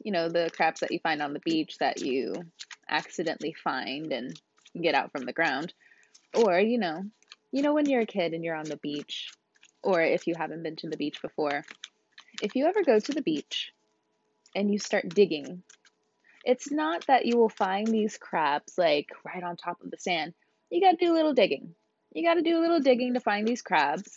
you 0.03 0.11
know, 0.11 0.29
the 0.29 0.51
crabs 0.55 0.81
that 0.81 0.91
you 0.91 0.99
find 0.99 1.23
on 1.23 1.33
the 1.33 1.41
beach 1.43 1.77
that 1.79 2.01
you 2.01 2.35
accidentally 2.87 3.55
find 3.63 4.13
and 4.13 4.39
get 4.79 4.93
out 4.93 5.11
from 5.11 5.25
the 5.25 5.33
ground, 5.33 5.73
or, 6.35 6.59
you 6.59 6.77
know, 6.77 7.03
you 7.51 7.61
know 7.61 7.73
when 7.73 7.89
you're 7.89 8.01
a 8.01 8.05
kid 8.05 8.33
and 8.33 8.43
you're 8.43 8.55
on 8.55 8.65
the 8.65 8.77
beach, 8.77 9.29
or 9.83 10.01
if 10.01 10.27
you 10.27 10.35
haven't 10.35 10.63
been 10.63 10.75
to 10.77 10.89
the 10.89 10.97
beach 10.97 11.21
before, 11.21 11.63
if 12.41 12.55
you 12.55 12.65
ever 12.65 12.83
go 12.83 12.99
to 12.99 13.11
the 13.11 13.21
beach 13.21 13.71
and 14.55 14.71
you 14.71 14.79
start 14.79 15.09
digging, 15.09 15.63
it's 16.43 16.71
not 16.71 17.07
that 17.07 17.25
you 17.25 17.37
will 17.37 17.49
find 17.49 17.87
these 17.87 18.17
crabs 18.17 18.77
like 18.77 19.09
right 19.25 19.43
on 19.43 19.57
top 19.57 19.81
of 19.83 19.91
the 19.91 19.97
sand. 19.97 20.33
You 20.69 20.81
got 20.81 20.99
to 20.99 21.05
do 21.05 21.11
a 21.11 21.15
little 21.15 21.33
digging. 21.33 21.73
You 22.13 22.23
got 22.23 22.35
to 22.35 22.41
do 22.41 22.57
a 22.57 22.61
little 22.61 22.79
digging 22.79 23.13
to 23.13 23.19
find 23.19 23.47
these 23.47 23.61
crabs. 23.61 24.11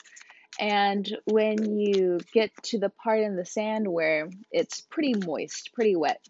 And 0.60 1.08
when 1.26 1.78
you 1.78 2.18
get 2.32 2.50
to 2.64 2.78
the 2.78 2.90
part 2.90 3.20
in 3.20 3.37
the 3.37 3.44
sand 3.44 3.87
where 3.87 4.28
it's 4.50 4.80
pretty 4.80 5.14
moist, 5.14 5.70
pretty 5.72 5.96
wet, 5.96 6.25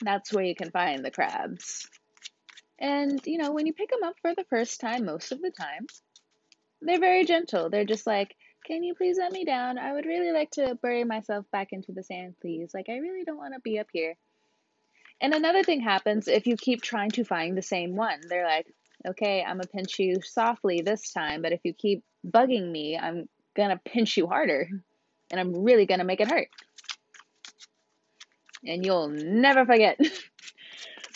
that's 0.00 0.32
where 0.32 0.44
you 0.44 0.54
can 0.54 0.70
find 0.70 1.04
the 1.04 1.10
crabs. 1.10 1.88
And, 2.82 3.20
you 3.24 3.38
know, 3.38 3.52
when 3.52 3.66
you 3.66 3.72
pick 3.72 3.90
them 3.90 4.02
up 4.02 4.16
for 4.20 4.34
the 4.34 4.44
first 4.50 4.80
time, 4.80 5.04
most 5.04 5.30
of 5.30 5.40
the 5.40 5.52
time, 5.52 5.86
they're 6.80 6.98
very 6.98 7.24
gentle. 7.24 7.70
They're 7.70 7.84
just 7.84 8.08
like, 8.08 8.34
can 8.66 8.82
you 8.82 8.96
please 8.96 9.18
let 9.18 9.30
me 9.30 9.44
down? 9.44 9.78
I 9.78 9.92
would 9.92 10.04
really 10.04 10.32
like 10.32 10.50
to 10.52 10.76
bury 10.82 11.04
myself 11.04 11.46
back 11.52 11.68
into 11.70 11.92
the 11.92 12.02
sand, 12.02 12.34
please. 12.42 12.72
Like, 12.74 12.86
I 12.88 12.96
really 12.96 13.22
don't 13.24 13.38
want 13.38 13.54
to 13.54 13.60
be 13.60 13.78
up 13.78 13.86
here. 13.92 14.16
And 15.20 15.32
another 15.32 15.62
thing 15.62 15.80
happens 15.80 16.26
if 16.26 16.48
you 16.48 16.56
keep 16.56 16.82
trying 16.82 17.10
to 17.12 17.24
find 17.24 17.56
the 17.56 17.62
same 17.62 17.94
one. 17.94 18.18
They're 18.28 18.46
like, 18.46 18.66
okay, 19.06 19.42
I'm 19.42 19.58
going 19.58 19.62
to 19.62 19.68
pinch 19.68 20.00
you 20.00 20.16
softly 20.20 20.82
this 20.82 21.12
time, 21.12 21.40
but 21.40 21.52
if 21.52 21.60
you 21.62 21.74
keep 21.74 22.02
bugging 22.26 22.68
me, 22.68 22.98
I'm 22.98 23.28
going 23.56 23.70
to 23.70 23.80
pinch 23.84 24.16
you 24.16 24.26
harder. 24.26 24.68
And 25.30 25.40
I'm 25.40 25.62
really 25.62 25.86
going 25.86 26.00
to 26.00 26.04
make 26.04 26.20
it 26.20 26.30
hurt. 26.30 26.48
And 28.66 28.84
you'll 28.84 29.08
never 29.08 29.64
forget. 29.64 30.00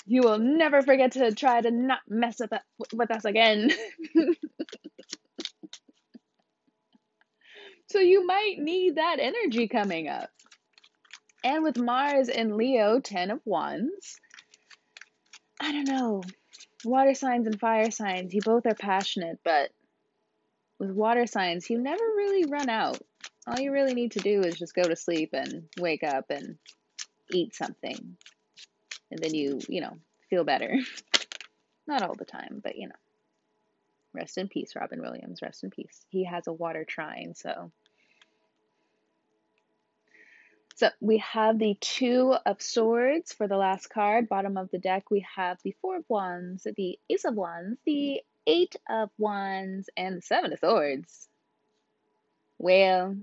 you 0.07 0.23
will 0.23 0.39
never 0.39 0.83
forget 0.83 1.13
to 1.13 1.35
try 1.35 1.61
to 1.61 1.71
not 1.71 2.01
mess 2.09 2.41
with, 2.41 2.53
with 2.93 3.11
us 3.11 3.25
again. 3.25 3.71
So 7.89 8.01
you 8.01 8.27
might 8.27 8.59
need 8.59 8.97
that 8.97 9.19
energy 9.21 9.69
coming 9.69 10.09
up. 10.09 10.29
And 11.45 11.63
with 11.63 11.79
Mars 11.79 12.29
and 12.29 12.57
Leo, 12.57 12.99
10 12.99 13.31
of 13.31 13.41
Wands, 13.45 14.19
I 15.61 15.71
don't 15.71 15.89
know. 15.89 16.23
Water 16.85 17.15
signs 17.15 17.47
and 17.47 17.59
fire 17.59 17.91
signs, 17.91 18.35
you 18.35 18.41
both 18.41 18.67
are 18.67 18.75
passionate, 18.75 19.39
but 19.45 19.71
with 20.79 20.91
water 20.91 21.27
signs, 21.27 21.71
you 21.71 21.79
never 21.81 22.03
really 22.03 22.45
run 22.51 22.69
out. 22.69 22.99
All 23.47 23.59
you 23.59 23.73
really 23.73 23.95
need 23.95 24.13
to 24.13 24.19
do 24.19 24.41
is 24.41 24.59
just 24.59 24.75
go 24.75 24.83
to 24.83 24.97
sleep 24.97 25.31
and 25.33 25.69
wake 25.79 26.03
up 26.03 26.27
and 26.31 26.59
eat 27.33 27.55
something. 27.55 28.17
And 29.11 29.21
then 29.21 29.35
you, 29.35 29.61
you 29.69 29.81
know, 29.81 29.97
feel 30.29 30.45
better. 30.45 30.79
Not 31.87 32.03
all 32.03 32.15
the 32.15 32.25
time, 32.25 32.61
but 32.63 32.77
you 32.77 32.89
know. 32.89 32.95
Rest 34.13 34.39
in 34.39 34.49
peace, 34.49 34.75
Robin 34.75 35.01
Williams. 35.01 35.43
Rest 35.43 35.63
in 35.63 35.71
peace. 35.71 36.05
He 36.09 36.25
has 36.25 36.47
a 36.47 36.53
water 36.53 36.85
trine, 36.85 37.35
so. 37.35 37.71
So 40.77 40.91
we 41.01 41.19
have 41.19 41.59
the 41.59 41.77
Two 41.81 42.35
of 42.45 42.61
Swords 42.61 43.33
for 43.33 43.47
the 43.47 43.57
last 43.57 43.89
card. 43.89 44.29
Bottom 44.29 44.57
of 44.57 44.71
the 44.71 44.79
deck, 44.79 45.11
we 45.11 45.27
have 45.35 45.59
the 45.63 45.75
Four 45.81 45.97
of 45.97 46.05
Wands, 46.09 46.67
the 46.77 46.99
Ace 47.09 47.25
of 47.25 47.35
Wands, 47.35 47.79
the 47.87 48.21
Eight 48.47 48.77
of 48.89 49.11
Wands, 49.19 49.89
and 49.97 50.19
the 50.19 50.23
Seven 50.23 50.53
of 50.53 50.59
Swords. 50.59 51.29
Well, 52.59 53.17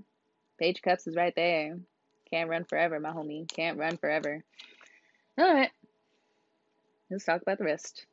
Page 0.58 0.82
Cups 0.82 1.06
is 1.06 1.16
right 1.16 1.34
there. 1.34 1.78
Can't 2.30 2.50
run 2.50 2.64
forever, 2.64 2.98
my 2.98 3.10
homie. 3.10 3.48
Can't 3.48 3.78
run 3.78 3.96
forever. 3.96 4.44
All 5.38 5.52
right. 5.52 5.70
Let's 7.10 7.24
talk 7.24 7.42
about 7.42 7.58
the 7.58 7.64
rest 7.64 8.06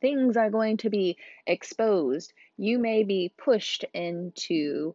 things 0.00 0.36
are 0.36 0.50
going 0.50 0.76
to 0.78 0.90
be 0.90 1.16
exposed. 1.46 2.32
You 2.56 2.78
may 2.78 3.04
be 3.04 3.32
pushed 3.36 3.84
into 3.94 4.94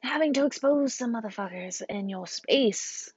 having 0.00 0.34
to 0.34 0.46
expose 0.46 0.94
some 0.94 1.14
motherfuckers 1.14 1.82
in 1.88 2.08
your 2.08 2.26
space. 2.26 3.10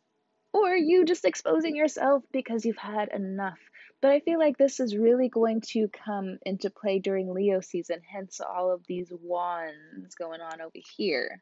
Or 0.54 0.76
you 0.76 1.06
just 1.06 1.26
exposing 1.26 1.76
yourself 1.76 2.24
because 2.32 2.66
you've 2.66 2.78
had 2.78 3.10
enough. 3.10 3.60
But 4.00 4.12
I 4.12 4.22
feel 4.22 4.40
like 4.40 4.58
this 4.58 4.80
is 4.80 4.96
really 4.96 5.28
going 5.28 5.62
to 5.72 5.90
come 5.90 6.38
into 6.46 6.70
play 6.70 7.00
during 7.00 7.34
Leo 7.34 7.60
season, 7.60 8.00
hence 8.10 8.40
all 8.40 8.72
of 8.72 8.86
these 8.88 9.12
wands 9.12 10.16
going 10.16 10.40
on 10.40 10.62
over 10.62 10.78
here. 10.96 11.42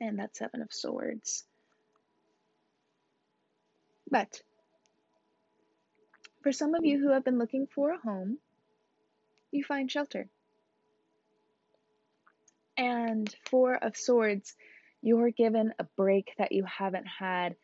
And 0.00 0.18
that 0.18 0.36
Seven 0.36 0.62
of 0.62 0.72
Swords. 0.72 1.44
But 4.12 4.42
for 6.42 6.52
some 6.52 6.74
of 6.74 6.84
you 6.84 6.98
who 7.00 7.12
have 7.12 7.24
been 7.24 7.38
looking 7.38 7.66
for 7.66 7.92
a 7.92 7.98
home, 7.98 8.38
you 9.50 9.64
find 9.64 9.90
shelter. 9.90 10.28
And 12.76 13.34
Four 13.46 13.76
of 13.76 13.96
Swords, 13.96 14.54
you're 15.00 15.30
given 15.30 15.72
a 15.78 15.84
break 15.96 16.34
that 16.36 16.52
you 16.52 16.64
haven't 16.64 17.06
had 17.06 17.56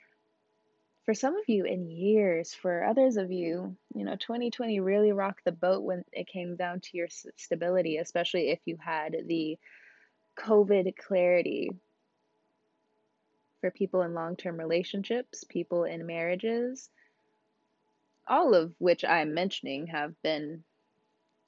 for 1.04 1.12
some 1.12 1.36
of 1.36 1.44
you 1.48 1.66
in 1.66 1.90
years. 1.90 2.54
For 2.54 2.82
others 2.82 3.18
of 3.18 3.30
you, 3.30 3.76
you 3.94 4.06
know, 4.06 4.16
2020 4.16 4.80
really 4.80 5.12
rocked 5.12 5.44
the 5.44 5.52
boat 5.52 5.82
when 5.82 6.02
it 6.12 6.28
came 6.28 6.56
down 6.56 6.80
to 6.80 6.96
your 6.96 7.08
stability, 7.36 7.98
especially 7.98 8.48
if 8.48 8.60
you 8.64 8.78
had 8.82 9.14
the 9.26 9.58
COVID 10.38 10.96
clarity 10.96 11.72
for 13.60 13.70
people 13.70 14.02
in 14.02 14.14
long 14.14 14.36
term 14.36 14.58
relationships, 14.58 15.44
people 15.48 15.84
in 15.84 16.06
marriages, 16.06 16.88
all 18.26 18.54
of 18.54 18.72
which 18.78 19.04
I'm 19.04 19.34
mentioning 19.34 19.86
have 19.88 20.14
been, 20.22 20.64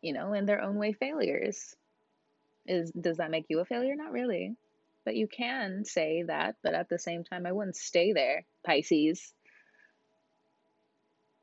you 0.03 0.13
know, 0.13 0.33
in 0.33 0.47
their 0.47 0.63
own 0.63 0.77
way 0.77 0.93
failures. 0.93 1.75
Is 2.67 2.91
does 2.93 3.19
that 3.19 3.31
make 3.31 3.47
you 3.49 3.61
a 3.61 3.65
failure? 3.65 3.97
Not 3.97 4.13
really. 4.13 4.57
But 5.05 5.17
you 5.17 5.29
can 5.29 5.85
say 5.85 6.25
that, 6.27 6.57
but 6.63 6.75
at 6.75 6.89
the 6.89 6.99
same 6.99 7.25
time 7.25 7.47
I 7.47 7.53
wouldn't 7.53 7.77
stay 7.77 8.13
there, 8.13 8.45
Pisces. 8.67 9.33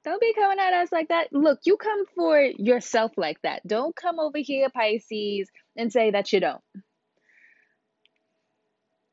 Don't 0.03 0.21
be 0.21 0.33
coming 0.33 0.59
at 0.59 0.73
us 0.73 0.91
like 0.91 1.09
that. 1.09 1.33
Look, 1.33 1.59
you 1.65 1.75
come 1.75 2.05
for 2.15 2.39
yourself 2.39 3.11
like 3.17 3.41
that. 3.41 3.67
Don't 3.67 3.95
come 3.95 4.19
over 4.19 4.37
here, 4.37 4.69
Pisces, 4.69 5.49
and 5.75 5.91
say 5.91 6.11
that 6.11 6.31
you 6.31 6.39
don't. 6.39 6.61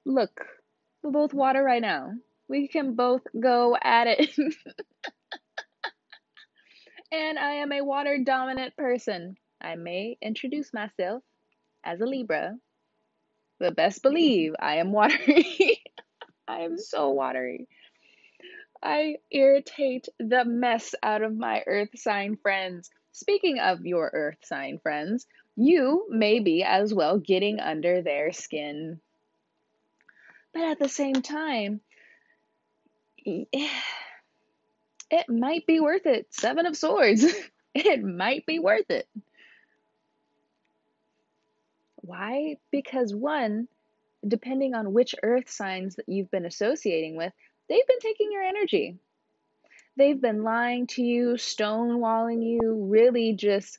Look, 0.04 0.30
we're 1.04 1.11
both 1.11 1.34
water 1.34 1.62
right 1.62 1.82
now. 1.82 2.12
We 2.49 2.66
can 2.66 2.94
both 2.94 3.20
go 3.38 3.76
at 3.80 4.06
it. 4.06 4.34
and 7.12 7.38
I 7.38 7.54
am 7.56 7.73
a 7.73 7.84
water 7.84 8.18
dominant 8.25 8.75
person. 8.76 9.37
I 9.61 9.76
may 9.76 10.16
introduce 10.23 10.73
myself 10.73 11.23
as 11.84 12.00
a 12.00 12.06
Libra, 12.06 12.54
but 13.61 13.76
best 13.76 14.02
believe 14.02 14.54
I 14.58 14.76
am 14.76 14.92
watery. 14.92 15.82
I 16.49 16.61
am 16.61 16.78
so 16.78 17.11
watery. 17.11 17.68
I 18.82 19.16
irritate 19.30 20.08
the 20.18 20.44
mess 20.44 20.94
out 21.02 21.23
of 21.23 21.37
my 21.37 21.62
earth 21.66 21.90
sign 21.96 22.37
friends. 22.37 22.90
Speaking 23.12 23.58
of 23.58 23.87
your 23.87 24.11
earth 24.12 24.38
sign 24.42 24.78
friends, 24.82 25.26
you 25.56 26.06
may 26.11 26.40
be 26.40 26.62
as 26.62 26.92
well 26.92 27.18
getting 27.18 27.61
under 27.61 28.02
their 28.02 28.32
skin. 28.32 29.00
But 30.54 30.62
at 30.62 30.78
the 30.78 30.88
same 30.88 31.20
time, 31.20 31.80
it 33.26 33.68
might 35.28 35.66
be 35.66 35.80
worth 35.80 36.06
it. 36.06 36.28
Seven 36.30 36.66
of 36.66 36.76
Swords. 36.76 37.25
it 37.75 38.02
might 38.02 38.46
be 38.46 38.61
worth 38.61 38.88
it. 38.90 39.08
Why? 41.96 42.58
Because 42.70 43.14
one, 43.14 43.66
depending 44.26 44.75
on 44.75 44.92
which 44.92 45.14
earth 45.23 45.50
signs 45.50 45.96
that 45.96 46.08
you've 46.08 46.30
been 46.30 46.46
associating 46.46 47.16
with, 47.16 47.32
they've 47.68 47.87
been 47.87 48.00
taking 48.00 48.30
your 48.30 48.42
energy. 48.42 48.99
They've 49.96 50.20
been 50.20 50.42
lying 50.42 50.87
to 50.88 51.02
you, 51.02 51.34
stonewalling 51.34 52.44
you, 52.44 52.87
really 52.90 53.32
just 53.32 53.78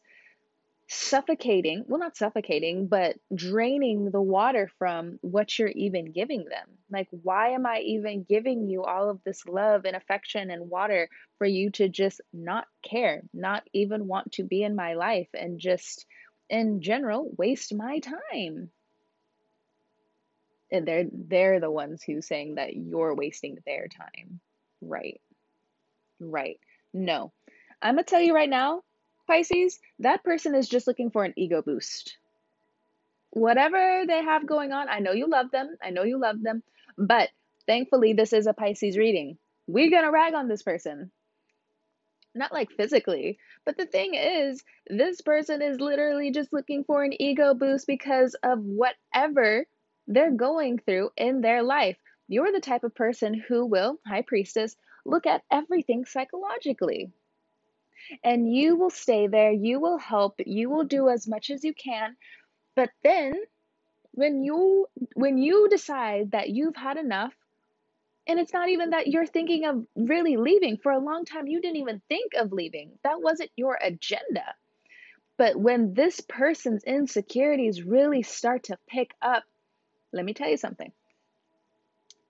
suffocating 0.88 1.84
well, 1.88 2.00
not 2.00 2.16
suffocating, 2.18 2.88
but 2.88 3.18
draining 3.34 4.12
the 4.12 4.22
water 4.22 4.70
from 4.78 5.18
what 5.22 5.58
you're 5.58 5.70
even 5.70 6.12
giving 6.12 6.46
them. 6.46 6.68
Like, 6.92 7.08
why 7.10 7.50
am 7.50 7.66
I 7.66 7.80
even 7.80 8.24
giving 8.24 8.70
you 8.70 8.84
all 8.84 9.10
of 9.10 9.24
this 9.24 9.46
love 9.46 9.86
and 9.86 9.96
affection 9.96 10.52
and 10.52 10.70
water 10.70 11.10
for 11.38 11.48
you 11.48 11.72
to 11.72 11.90
just 11.90 12.22
not 12.34 12.68
care, 12.84 13.24
not 13.34 13.64
even 13.74 14.08
want 14.08 14.34
to 14.34 14.44
be 14.44 14.64
in 14.64 14.76
my 14.76 14.94
life, 14.94 15.30
and 15.34 15.60
just 15.60 16.06
in 16.50 16.82
general 16.82 17.32
waste 17.38 17.74
my 17.74 18.00
time? 18.00 18.70
and 20.72 20.88
they're 20.88 21.06
they're 21.12 21.60
the 21.60 21.72
ones 21.72 22.04
who 22.04 22.22
saying 22.22 22.56
that 22.56 22.76
you're 22.76 23.16
wasting 23.16 23.58
their 23.66 23.88
time 23.88 24.40
right 24.82 25.22
right 26.20 26.60
no 26.94 27.32
i'm 27.82 27.96
gonna 27.96 28.04
tell 28.04 28.22
you 28.22 28.34
right 28.34 28.50
now 28.50 28.82
pisces 29.28 29.80
that 30.00 30.24
person 30.24 30.56
is 30.56 30.70
just 30.70 30.88
looking 30.88 31.12
for 31.12 31.24
an 31.24 31.34
ego 31.38 31.62
boost 31.62 32.18
whatever 33.32 34.04
they 34.08 34.24
have 34.24 34.48
going 34.48 34.72
on 34.72 34.90
i 34.90 35.00
know 35.00 35.12
you 35.12 35.28
love 35.28 35.52
them 35.52 35.76
i 35.84 35.90
know 35.90 36.04
you 36.04 36.18
love 36.20 36.42
them 36.42 36.64
but 36.98 37.30
thankfully 37.68 38.14
this 38.14 38.34
is 38.34 38.48
a 38.48 38.54
pisces 38.54 38.98
reading 38.98 39.38
we're 39.68 39.92
gonna 39.92 40.12
rag 40.12 40.34
on 40.34 40.48
this 40.48 40.64
person 40.64 41.12
not 42.36 42.54
like 42.54 42.72
physically 42.72 43.38
but 43.66 43.78
the 43.78 43.86
thing 43.86 44.14
is 44.14 44.64
this 44.88 45.22
person 45.22 45.62
is 45.62 45.80
literally 45.80 46.32
just 46.32 46.54
looking 46.54 46.84
for 46.84 47.04
an 47.04 47.20
ego 47.22 47.54
boost 47.54 47.88
because 47.88 48.36
of 48.44 48.60
whatever 48.60 49.66
they're 50.08 50.32
going 50.32 50.78
through 50.80 51.10
in 51.18 51.42
their 51.42 51.64
life. 51.64 51.98
You're 52.28 52.52
the 52.52 52.60
type 52.60 52.84
of 52.84 52.94
person 52.96 53.34
who 53.48 53.66
will, 53.66 54.00
High 54.06 54.22
Priestess, 54.22 54.76
look 55.06 55.26
at 55.26 55.44
everything 55.52 56.06
psychologically. 56.06 57.12
And 58.24 58.54
you 58.54 58.76
will 58.76 58.90
stay 58.90 59.28
there, 59.28 59.52
you 59.52 59.80
will 59.80 59.98
help, 59.98 60.36
you 60.46 60.70
will 60.70 60.84
do 60.84 61.10
as 61.10 61.28
much 61.28 61.50
as 61.50 61.64
you 61.64 61.74
can. 61.74 62.16
But 62.76 62.90
then 63.04 63.34
when 64.12 64.44
you 64.44 64.88
when 65.14 65.38
you 65.38 65.68
decide 65.70 66.32
that 66.32 66.50
you've 66.50 66.76
had 66.76 66.98
enough 66.98 67.34
and 68.28 68.40
it's 68.40 68.54
not 68.54 68.70
even 68.70 68.92
that 68.92 69.08
you're 69.08 69.26
thinking 69.26 69.66
of 69.66 69.86
really 69.96 70.38
leaving. 70.38 70.78
For 70.78 70.92
a 70.92 71.00
long 71.00 71.26
time 71.26 71.48
you 71.48 71.62
didn't 71.62 71.78
even 71.78 72.02
think 72.10 72.34
of 72.34 72.52
leaving. 72.52 72.92
That 73.04 73.22
wasn't 73.22 73.52
your 73.56 73.78
agenda. 73.82 74.56
But 75.38 75.58
when 75.58 75.94
this 75.94 76.22
person's 76.22 76.84
insecurities 76.86 77.84
really 77.84 78.24
start 78.24 78.64
to 78.66 78.78
pick 78.88 79.14
up 79.22 79.44
let 80.14 80.24
me 80.24 80.34
tell 80.34 80.50
you 80.50 80.58
something. 80.58 80.92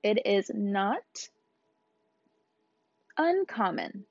It 0.02 0.26
is 0.26 0.50
not 0.54 1.04
uncommon 3.18 4.06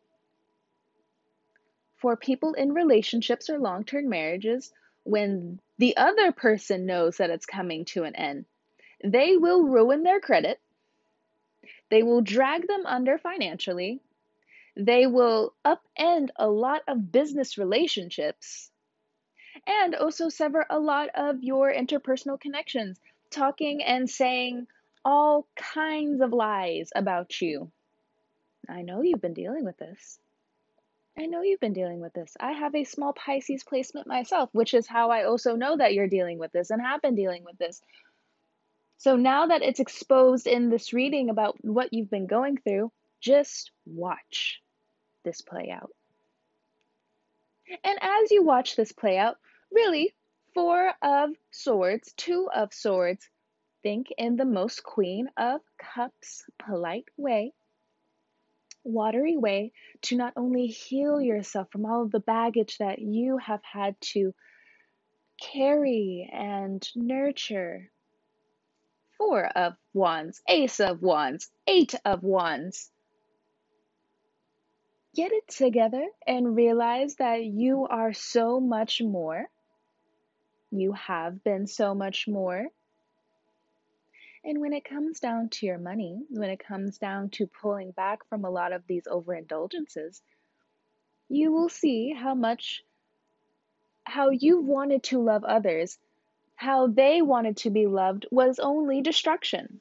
for 2.05 2.19
people 2.19 2.53
in 2.53 2.75
relationships 2.75 3.49
or 3.49 3.59
long 3.59 3.83
term 3.83 4.11
marriages 4.11 4.71
when 5.05 5.59
the 5.79 5.97
other 5.97 6.33
person 6.33 6.85
knows 6.85 7.17
that 7.17 7.31
it's 7.31 7.47
coming 7.47 7.87
to 7.87 8.05
an 8.05 8.15
end. 8.15 8.45
They 9.03 9.39
will 9.39 9.63
ruin 9.63 10.03
their 10.03 10.21
credit. 10.21 10.61
They 11.89 12.03
will 12.03 12.21
drag 12.21 12.69
them 12.69 12.85
under 12.85 13.17
financially. 13.17 14.01
They 14.77 15.07
will 15.07 15.55
upend 15.65 16.29
a 16.37 16.47
lot 16.47 16.83
of 16.87 17.11
business 17.11 17.57
relationships 17.57 18.71
and 19.67 19.95
also 19.95 20.29
sever 20.29 20.67
a 20.69 20.79
lot 20.79 21.09
of 21.15 21.43
your 21.43 21.73
interpersonal 21.73 22.39
connections 22.39 23.01
talking 23.31 23.83
and 23.83 24.11
saying 24.11 24.67
all 25.07 25.47
kinds 25.57 26.21
of 26.21 26.35
lies 26.35 26.91
about 26.95 27.41
you. 27.41 27.71
I 28.69 28.83
know 28.83 29.01
you've 29.01 29.23
been 29.23 29.33
dealing 29.33 29.65
with 29.65 29.79
this. 29.79 30.19
I 31.19 31.27
know 31.27 31.43
you've 31.43 31.61
been 31.61 31.73
dealing 31.73 32.01
with 32.01 32.13
this. 32.13 32.37
I 32.41 32.53
have 32.53 32.75
a 32.75 32.85
small 32.85 33.13
Pisces 33.13 33.63
placement 33.63 34.07
myself, 34.07 34.51
which 34.53 34.75
is 34.75 34.87
how 34.87 35.11
I 35.11 35.25
also 35.25 35.55
know 35.55 35.77
that 35.77 35.95
you're 35.95 36.09
dealing 36.09 36.39
with 36.39 36.53
this 36.53 36.71
and 36.71 36.83
have 36.83 37.03
been 37.03 37.15
dealing 37.15 37.45
with 37.45 37.57
this. 37.59 37.81
So 38.99 39.17
now 39.17 39.47
that 39.47 39.63
it's 39.63 39.81
exposed 39.81 40.47
in 40.47 40.71
this 40.71 40.93
reading 40.93 41.31
about 41.31 41.57
what 41.61 41.93
you've 41.93 42.11
been 42.11 42.27
going 42.27 42.57
through, 42.57 42.91
just 43.21 43.71
watch 43.87 44.61
this 45.25 45.41
play 45.41 45.71
out. 45.71 45.91
And 47.85 47.99
as 48.01 48.31
you 48.31 48.43
watch 48.45 48.77
this 48.77 48.93
play 48.93 49.17
out, 49.17 49.37
really 49.71 50.15
Four 50.53 50.93
of 51.03 51.31
Swords, 51.51 52.13
Two 52.17 52.49
of 52.55 52.73
Swords. 52.73 53.29
Think 53.83 54.09
in 54.17 54.37
the 54.37 54.45
most 54.45 54.83
Queen 54.83 55.29
of 55.37 55.61
Cups 55.79 56.45
polite 56.59 57.09
way, 57.17 57.53
watery 58.85 59.37
way 59.37 59.73
to 60.03 60.17
not 60.17 60.35
only 60.37 60.67
heal 60.67 61.21
yourself 61.21 61.71
from 61.71 61.87
all 61.87 62.03
of 62.03 62.13
the 62.13 62.21
baggage 62.21 62.79
that 62.79 62.99
you 62.99 63.39
have 63.39 63.63
had 63.63 64.01
to 64.13 64.35
carry 65.41 66.31
and 66.33 66.87
nurture. 66.95 67.91
Four 69.19 69.47
of 69.47 69.75
Wands, 69.93 70.43
Ace 70.49 70.81
of 70.81 71.03
Wands, 71.03 71.51
Eight 71.67 71.95
of 72.05 72.23
Wands. 72.23 72.91
Get 75.15 75.33
it 75.33 75.49
together 75.49 76.07
and 76.27 76.57
realize 76.57 77.17
that 77.17 77.45
you 77.45 77.87
are 77.89 78.13
so 78.13 78.61
much 78.61 79.01
more 79.01 79.49
you 80.75 80.93
have 80.93 81.43
been 81.45 81.67
so 81.67 81.95
much 81.95 82.27
more. 82.27 82.67
And 84.45 84.61
when 84.61 84.75
it 84.75 84.85
comes 84.85 85.21
down 85.21 85.49
to 85.51 85.67
your 85.67 85.79
money, 85.79 86.23
when 86.29 86.51
it 86.51 86.63
comes 86.63 86.99
down 86.99 87.31
to 87.31 87.47
pulling 87.47 87.93
back 87.93 88.29
from 88.29 88.45
a 88.45 88.51
lot 88.51 88.73
of 88.73 88.87
these 88.87 89.05
overindulgences, 89.07 90.21
you 91.31 91.51
will 91.51 91.71
see 91.71 92.13
how 92.13 92.35
much, 92.35 92.83
how 94.05 94.29
you 94.31 94.61
wanted 94.61 95.03
to 95.05 95.23
love 95.23 95.45
others, 95.45 95.99
how 96.57 96.89
they 96.89 97.23
wanted 97.23 97.57
to 97.59 97.71
be 97.71 97.87
loved 97.87 98.27
was 98.31 98.59
only 98.59 99.01
destruction. 99.01 99.81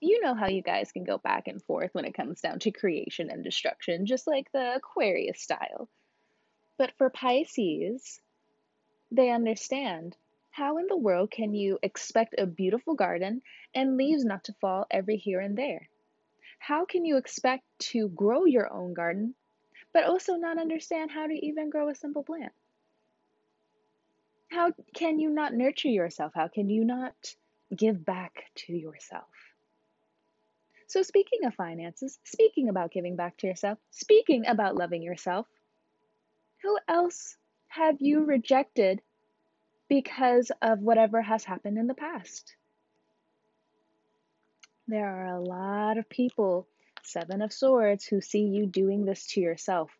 You 0.00 0.20
know 0.22 0.34
how 0.34 0.48
you 0.48 0.62
guys 0.62 0.92
can 0.92 1.04
go 1.04 1.18
back 1.18 1.48
and 1.48 1.62
forth 1.62 1.90
when 1.92 2.04
it 2.04 2.14
comes 2.14 2.40
down 2.40 2.60
to 2.60 2.70
creation 2.70 3.30
and 3.30 3.42
destruction, 3.42 4.06
just 4.06 4.26
like 4.26 4.52
the 4.52 4.76
Aquarius 4.76 5.40
style. 5.40 5.88
But 6.76 6.92
for 6.98 7.10
Pisces, 7.10 8.20
they 9.10 9.30
understand. 9.30 10.14
How 10.58 10.78
in 10.78 10.88
the 10.88 10.96
world 10.96 11.30
can 11.30 11.54
you 11.54 11.78
expect 11.84 12.34
a 12.36 12.44
beautiful 12.44 12.96
garden 12.96 13.42
and 13.76 13.96
leaves 13.96 14.24
not 14.24 14.42
to 14.46 14.52
fall 14.54 14.88
every 14.90 15.16
here 15.16 15.38
and 15.38 15.56
there? 15.56 15.88
How 16.58 16.84
can 16.84 17.04
you 17.04 17.16
expect 17.16 17.62
to 17.92 18.08
grow 18.08 18.44
your 18.44 18.68
own 18.72 18.92
garden, 18.92 19.36
but 19.92 20.02
also 20.02 20.34
not 20.34 20.58
understand 20.58 21.12
how 21.12 21.28
to 21.28 21.46
even 21.46 21.70
grow 21.70 21.90
a 21.90 21.94
simple 21.94 22.24
plant? 22.24 22.50
How 24.50 24.72
can 24.96 25.20
you 25.20 25.30
not 25.30 25.54
nurture 25.54 25.90
yourself? 25.90 26.32
How 26.34 26.48
can 26.48 26.68
you 26.68 26.84
not 26.84 27.14
give 27.76 28.04
back 28.04 28.46
to 28.66 28.72
yourself? 28.72 29.30
So, 30.88 31.02
speaking 31.02 31.44
of 31.44 31.54
finances, 31.54 32.18
speaking 32.24 32.68
about 32.68 32.90
giving 32.90 33.14
back 33.14 33.36
to 33.36 33.46
yourself, 33.46 33.78
speaking 33.92 34.44
about 34.48 34.74
loving 34.74 35.02
yourself, 35.02 35.46
who 36.64 36.76
else 36.88 37.36
have 37.68 37.98
you 38.00 38.24
rejected 38.24 39.00
because 39.88 40.52
of 40.62 40.80
whatever 40.80 41.22
has 41.22 41.44
happened 41.44 41.78
in 41.78 41.86
the 41.86 41.94
past? 41.94 42.54
There 44.86 45.06
are 45.06 45.36
a 45.36 45.40
lot 45.40 45.98
of 45.98 46.08
people, 46.08 46.66
Seven 47.02 47.42
of 47.42 47.52
Swords, 47.52 48.06
who 48.06 48.20
see 48.20 48.44
you 48.44 48.66
doing 48.66 49.04
this 49.04 49.26
to 49.28 49.40
yourself, 49.40 49.90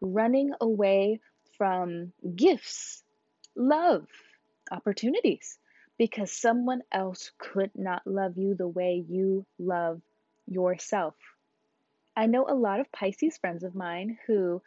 running 0.00 0.52
away 0.60 1.20
from 1.56 2.12
gifts, 2.36 3.02
love, 3.56 4.06
opportunities, 4.70 5.58
because 5.98 6.30
someone 6.32 6.82
else 6.92 7.30
could 7.36 7.70
not 7.74 8.06
love 8.06 8.38
you 8.38 8.54
the 8.54 8.68
way 8.68 9.04
you 9.06 9.44
love 9.58 10.00
yourself. 10.46 11.14
I 12.16 12.26
know 12.26 12.46
a 12.48 12.54
lot 12.54 12.80
of 12.80 12.90
Pisces 12.90 13.36
friends 13.38 13.64
of 13.64 13.74
mine 13.74 14.18
who, 14.26 14.62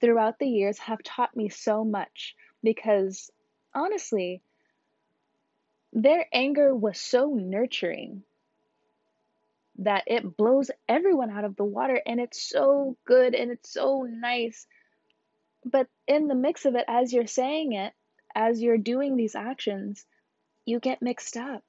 throughout 0.00 0.38
the 0.38 0.48
years, 0.48 0.78
have 0.78 1.02
taught 1.02 1.36
me 1.36 1.48
so 1.48 1.84
much 1.84 2.36
because 2.62 3.30
honestly, 3.74 4.42
their 5.92 6.26
anger 6.32 6.74
was 6.74 6.98
so 6.98 7.34
nurturing 7.34 8.22
that 9.78 10.04
it 10.06 10.36
blows 10.36 10.70
everyone 10.88 11.30
out 11.30 11.44
of 11.44 11.56
the 11.56 11.64
water 11.64 12.00
and 12.06 12.20
it's 12.20 12.40
so 12.40 12.96
good 13.04 13.34
and 13.34 13.50
it's 13.50 13.72
so 13.72 14.02
nice. 14.08 14.66
But 15.64 15.88
in 16.06 16.28
the 16.28 16.34
mix 16.34 16.64
of 16.64 16.74
it, 16.74 16.84
as 16.88 17.12
you're 17.12 17.26
saying 17.26 17.72
it, 17.72 17.92
as 18.34 18.60
you're 18.60 18.78
doing 18.78 19.16
these 19.16 19.34
actions, 19.34 20.04
you 20.64 20.80
get 20.80 21.02
mixed 21.02 21.36
up. 21.36 21.62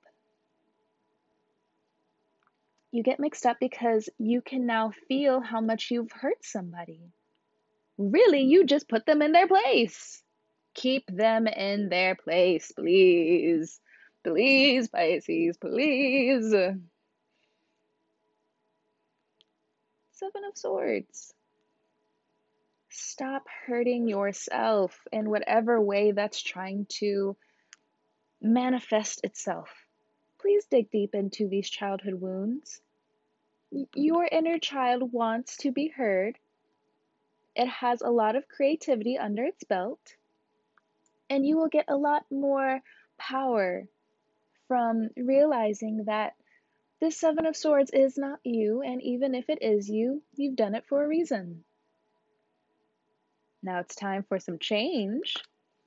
You 2.91 3.03
get 3.03 3.19
mixed 3.19 3.45
up 3.45 3.57
because 3.59 4.09
you 4.17 4.41
can 4.41 4.65
now 4.65 4.91
feel 5.07 5.41
how 5.41 5.61
much 5.61 5.91
you've 5.91 6.11
hurt 6.11 6.43
somebody. 6.43 7.11
Really, 7.97 8.41
you 8.41 8.65
just 8.65 8.87
put 8.87 9.05
them 9.05 9.21
in 9.21 9.31
their 9.31 9.47
place. 9.47 10.23
Keep 10.75 11.07
them 11.07 11.47
in 11.47 11.89
their 11.89 12.15
place, 12.15 12.71
please. 12.71 13.79
Please, 14.23 14.88
Pisces, 14.88 15.57
please. 15.57 16.51
Seven 20.11 20.43
of 20.47 20.57
Swords. 20.57 21.33
Stop 22.89 23.47
hurting 23.67 24.07
yourself 24.07 24.99
in 25.11 25.29
whatever 25.29 25.81
way 25.81 26.11
that's 26.11 26.41
trying 26.41 26.85
to 26.99 27.35
manifest 28.41 29.21
itself. 29.23 29.69
Please 30.39 30.65
dig 30.65 30.91
deep 30.91 31.15
into 31.15 31.47
these 31.47 31.69
childhood 31.69 32.15
wounds. 32.15 32.81
Your 33.93 34.27
inner 34.29 34.59
child 34.59 35.11
wants 35.11 35.57
to 35.57 35.71
be 35.71 35.88
heard. 35.88 36.38
It 37.55 37.67
has 37.67 38.01
a 38.01 38.09
lot 38.09 38.35
of 38.35 38.47
creativity 38.47 39.17
under 39.17 39.43
its 39.43 39.63
belt, 39.63 40.15
and 41.29 41.45
you 41.45 41.57
will 41.57 41.67
get 41.67 41.85
a 41.88 41.95
lot 41.95 42.25
more 42.31 42.81
power 43.17 43.88
from 44.67 45.09
realizing 45.15 46.05
that 46.05 46.33
this 46.99 47.17
Seven 47.17 47.45
of 47.45 47.55
Swords 47.55 47.91
is 47.91 48.17
not 48.17 48.39
you, 48.43 48.81
and 48.81 49.01
even 49.01 49.35
if 49.35 49.49
it 49.49 49.61
is 49.61 49.89
you, 49.89 50.21
you've 50.35 50.55
done 50.55 50.75
it 50.75 50.85
for 50.88 51.03
a 51.03 51.07
reason. 51.07 51.63
Now 53.61 53.79
it's 53.79 53.95
time 53.95 54.23
for 54.23 54.39
some 54.39 54.59
change. 54.59 55.35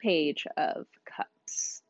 Page 0.01 0.47
of 0.57 0.87
Cups, 1.05 1.83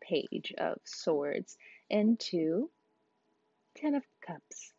Page 0.00 0.52
of 0.58 0.78
Swords, 0.84 1.56
into 1.90 2.70
Ten 3.74 3.94
of 3.94 4.04
Cups, 4.20 4.72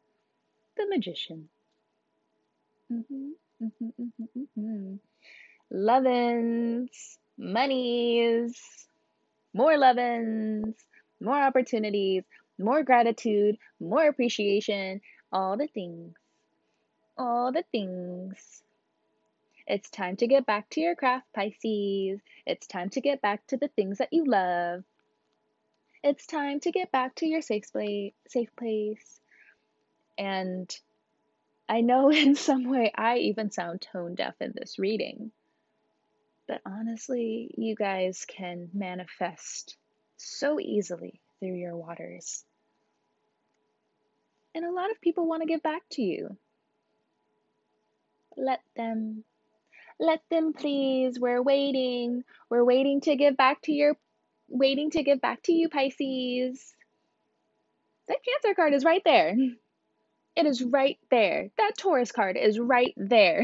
the 0.78 0.88
Magician. 0.88 1.50
Mm-hmm, 2.91 3.30
mm-hmm, 3.63 3.86
mm-hmm, 4.02 4.60
mm-hmm. 4.60 4.95
Lovins, 5.73 7.17
monies, 7.38 8.88
more 9.54 9.73
lovins, 9.73 10.76
more 11.21 11.41
opportunities, 11.41 12.23
more 12.60 12.84
gratitude, 12.84 13.58
more 13.80 14.08
appreciation, 14.08 15.02
all 15.32 15.58
the 15.58 15.67
things. 15.67 16.15
All 17.17 17.52
the 17.52 17.63
things. 17.71 18.62
It's 19.65 19.89
time 19.89 20.15
to 20.17 20.28
get 20.28 20.45
back 20.45 20.69
to 20.71 20.82
your 20.82 20.95
craft, 20.95 21.28
Pisces. 21.36 22.21
It's 22.45 22.67
time 22.67 22.89
to 22.91 23.02
get 23.02 23.21
back 23.21 23.45
to 23.47 23.58
the 23.58 23.67
things 23.69 23.97
that 23.97 24.13
you 24.13 24.26
love. 24.26 24.84
It's 26.04 26.26
time 26.26 26.60
to 26.62 26.71
get 26.71 26.91
back 26.91 27.15
to 27.15 27.28
your 27.28 27.41
safe 27.41 27.71
place, 27.71 28.13
safe 28.28 28.56
place. 28.56 29.19
And 30.17 30.73
I 31.67 31.82
know 31.82 32.10
in 32.12 32.36
some 32.36 32.69
way 32.69 32.91
I 32.95 33.17
even 33.17 33.52
sound 33.52 33.82
tone 33.82 34.15
deaf 34.15 34.36
in 34.39 34.54
this 34.56 34.80
reading. 34.80 35.32
But 36.47 36.62
honestly, 36.65 37.51
you 37.57 37.75
guys 37.75 38.25
can 38.25 38.69
manifest 38.73 39.75
so 40.15 40.60
easily 40.60 41.19
through 41.39 41.55
your 41.55 41.75
waters. 41.75 42.43
And 44.55 44.65
a 44.65 44.71
lot 44.71 44.89
of 44.89 45.01
people 45.01 45.27
want 45.27 45.41
to 45.41 45.47
give 45.47 45.62
back 45.62 45.83
to 45.91 46.01
you. 46.01 46.38
Let 48.38 48.62
them. 48.75 49.23
Let 49.99 50.21
them 50.29 50.53
please. 50.53 51.19
We're 51.19 51.41
waiting. 51.41 52.23
We're 52.49 52.63
waiting 52.63 53.01
to 53.01 53.15
give 53.15 53.36
back 53.36 53.62
to 53.63 53.71
your 53.71 53.97
waiting 54.47 54.91
to 54.91 55.03
give 55.03 55.19
back 55.21 55.43
to 55.43 55.53
you, 55.53 55.69
Pisces. 55.69 56.73
That 58.07 58.19
Cancer 58.23 58.55
card 58.55 58.73
is 58.73 58.86
right 58.86 59.01
there. 59.03 59.36
It 60.36 60.45
is 60.45 60.63
right 60.63 60.97
there. 61.12 61.49
That 61.57 61.73
Taurus 61.77 62.12
card 62.12 62.38
is 62.38 62.60
right 62.60 62.93
there. 62.95 63.43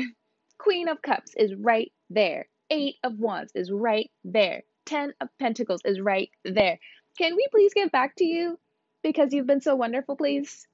Queen 0.57 0.87
of 0.87 1.01
Cups 1.01 1.33
is 1.35 1.53
right 1.53 1.91
there. 2.09 2.47
Eight 2.73 2.95
of 3.03 3.19
Wands 3.19 3.51
is 3.53 3.71
right 3.71 4.09
there. 4.23 4.63
Ten 4.85 5.13
of 5.21 5.29
Pentacles 5.37 5.81
is 5.85 6.01
right 6.01 6.31
there. 6.43 6.79
Can 7.19 7.35
we 7.35 7.47
please 7.51 7.71
get 7.75 7.91
back 7.91 8.15
to 8.15 8.25
you? 8.25 8.57
Because 9.03 9.31
you've 9.31 9.45
been 9.45 9.61
so 9.61 9.75
wonderful, 9.75 10.15
please. 10.15 10.67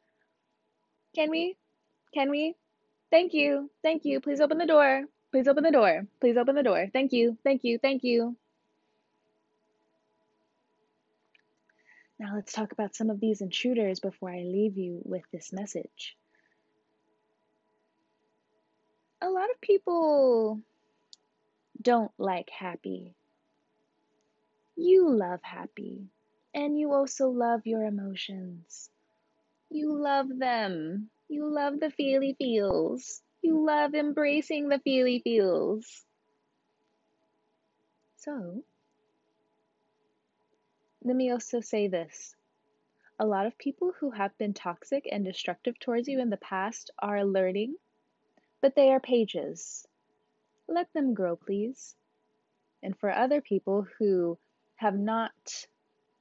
Can 1.13 1.29
we? 1.29 1.57
Can 2.13 2.31
we? 2.31 2.55
Thank 3.11 3.33
you. 3.33 3.69
Thank 3.83 4.05
you. 4.05 4.21
Please 4.21 4.39
open 4.39 4.57
the 4.57 4.65
door. 4.65 5.03
Please 5.33 5.49
open 5.49 5.61
the 5.61 5.71
door. 5.71 6.03
Please 6.21 6.37
open 6.37 6.55
the 6.55 6.63
door. 6.63 6.87
Thank 6.93 7.11
you. 7.11 7.37
Thank 7.43 7.65
you. 7.65 7.77
Thank 7.79 8.05
you. 8.05 8.37
Now 12.17 12.35
let's 12.35 12.53
talk 12.53 12.71
about 12.71 12.95
some 12.95 13.09
of 13.09 13.19
these 13.19 13.41
intruders 13.41 13.99
before 13.99 14.29
I 14.31 14.43
leave 14.43 14.77
you 14.77 15.01
with 15.03 15.23
this 15.33 15.51
message. 15.51 16.15
A 19.21 19.29
lot 19.29 19.49
of 19.49 19.59
people 19.59 20.61
don't 21.81 22.11
like 22.17 22.49
happy. 22.49 23.15
You 24.75 25.09
love 25.09 25.41
happy, 25.43 26.09
and 26.53 26.79
you 26.79 26.93
also 26.93 27.29
love 27.29 27.67
your 27.67 27.83
emotions. 27.83 28.89
You 29.69 29.93
love 29.93 30.29
them. 30.39 31.09
You 31.27 31.47
love 31.47 31.79
the 31.79 31.91
feely 31.91 32.33
feels. 32.33 33.21
You 33.41 33.65
love 33.65 33.95
embracing 33.95 34.69
the 34.69 34.79
feely 34.79 35.19
feels. 35.19 36.05
So, 38.17 38.63
let 41.03 41.15
me 41.15 41.31
also 41.31 41.61
say 41.61 41.87
this. 41.87 42.35
A 43.19 43.25
lot 43.27 43.47
of 43.47 43.57
people 43.57 43.93
who 43.99 44.11
have 44.11 44.37
been 44.37 44.53
toxic 44.53 45.07
and 45.11 45.25
destructive 45.25 45.79
towards 45.79 46.07
you 46.07 46.19
in 46.21 46.29
the 46.29 46.37
past 46.37 46.91
are 46.99 47.25
learning, 47.25 47.75
but 48.61 48.75
they 48.75 48.91
are 48.91 49.01
pages. 49.01 49.88
Let 50.69 50.93
them 50.93 51.15
grow, 51.15 51.35
please. 51.35 51.95
And 52.83 52.95
for 52.97 53.11
other 53.11 53.41
people 53.41 53.87
who 53.97 54.37
have 54.75 54.97
not 54.97 55.65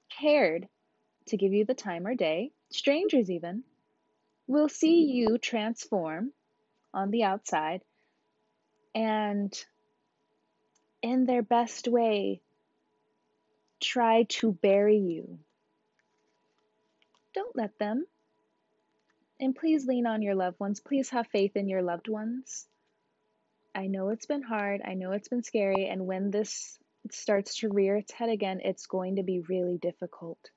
cared 0.08 0.66
to 1.26 1.36
give 1.36 1.52
you 1.52 1.66
the 1.66 1.74
time 1.74 2.06
or 2.06 2.14
day, 2.14 2.50
strangers 2.70 3.30
even, 3.30 3.62
will 4.46 4.68
see 4.68 5.02
you 5.02 5.36
transform 5.36 6.32
on 6.94 7.10
the 7.10 7.24
outside 7.24 7.82
and 8.94 9.52
in 11.02 11.26
their 11.26 11.42
best 11.42 11.86
way 11.86 12.40
try 13.80 14.24
to 14.24 14.50
bury 14.50 14.96
you. 14.96 15.38
Don't 17.34 17.54
let 17.54 17.78
them. 17.78 18.06
And 19.38 19.54
please 19.54 19.86
lean 19.86 20.06
on 20.06 20.22
your 20.22 20.34
loved 20.34 20.58
ones. 20.58 20.80
Please 20.80 21.10
have 21.10 21.28
faith 21.28 21.54
in 21.54 21.68
your 21.68 21.82
loved 21.82 22.08
ones. 22.08 22.66
I 23.78 23.86
know 23.86 24.08
it's 24.08 24.26
been 24.26 24.42
hard. 24.42 24.80
I 24.84 24.94
know 24.94 25.12
it's 25.12 25.28
been 25.28 25.44
scary. 25.44 25.86
And 25.86 26.04
when 26.04 26.32
this 26.32 26.76
starts 27.12 27.58
to 27.58 27.68
rear 27.68 27.96
its 27.96 28.10
head 28.10 28.28
again, 28.28 28.60
it's 28.64 28.86
going 28.86 29.16
to 29.16 29.22
be 29.22 29.38
really 29.38 29.78
difficult 29.78 30.50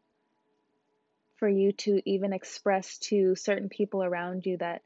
for 1.37 1.47
you 1.47 1.71
to 1.71 2.01
even 2.09 2.33
express 2.33 2.97
to 2.97 3.35
certain 3.35 3.69
people 3.69 4.03
around 4.03 4.47
you 4.47 4.57
that 4.57 4.81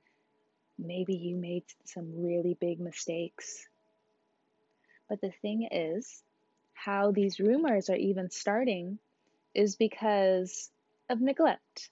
maybe 0.78 1.16
you 1.16 1.38
made 1.38 1.64
some 1.86 2.26
really 2.26 2.58
big 2.60 2.82
mistakes. 2.82 3.70
But 5.08 5.22
the 5.22 5.32
thing 5.42 5.70
is, 5.72 6.22
how 6.74 7.12
these 7.12 7.40
rumors 7.40 7.90
are 7.90 7.96
even 7.96 8.30
starting 8.32 9.00
is 9.54 9.78
because 9.78 10.70
of 11.10 11.22
neglect. 11.22 11.90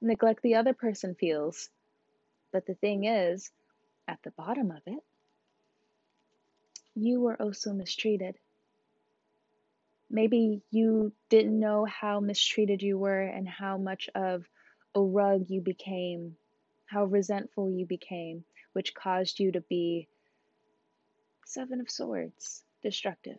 neglect 0.00 0.42
the 0.42 0.56
other 0.56 0.74
person 0.74 1.14
feels. 1.14 1.70
But 2.50 2.66
the 2.66 2.74
thing 2.74 3.04
is, 3.04 3.52
at 4.08 4.18
the 4.24 4.32
bottom 4.32 4.72
of 4.72 4.82
it, 4.86 4.98
you 6.94 7.20
were 7.20 7.40
also 7.40 7.72
mistreated. 7.72 8.36
Maybe 10.10 10.62
you 10.70 11.12
didn't 11.30 11.58
know 11.58 11.86
how 11.86 12.20
mistreated 12.20 12.82
you 12.82 12.98
were 12.98 13.22
and 13.22 13.48
how 13.48 13.78
much 13.78 14.10
of 14.14 14.44
a 14.94 15.00
rug 15.00 15.46
you 15.48 15.60
became, 15.62 16.36
how 16.86 17.04
resentful 17.04 17.70
you 17.70 17.86
became, 17.86 18.44
which 18.74 18.94
caused 18.94 19.40
you 19.40 19.52
to 19.52 19.62
be 19.62 20.08
Seven 21.46 21.80
of 21.80 21.90
Swords, 21.90 22.62
destructive. 22.82 23.38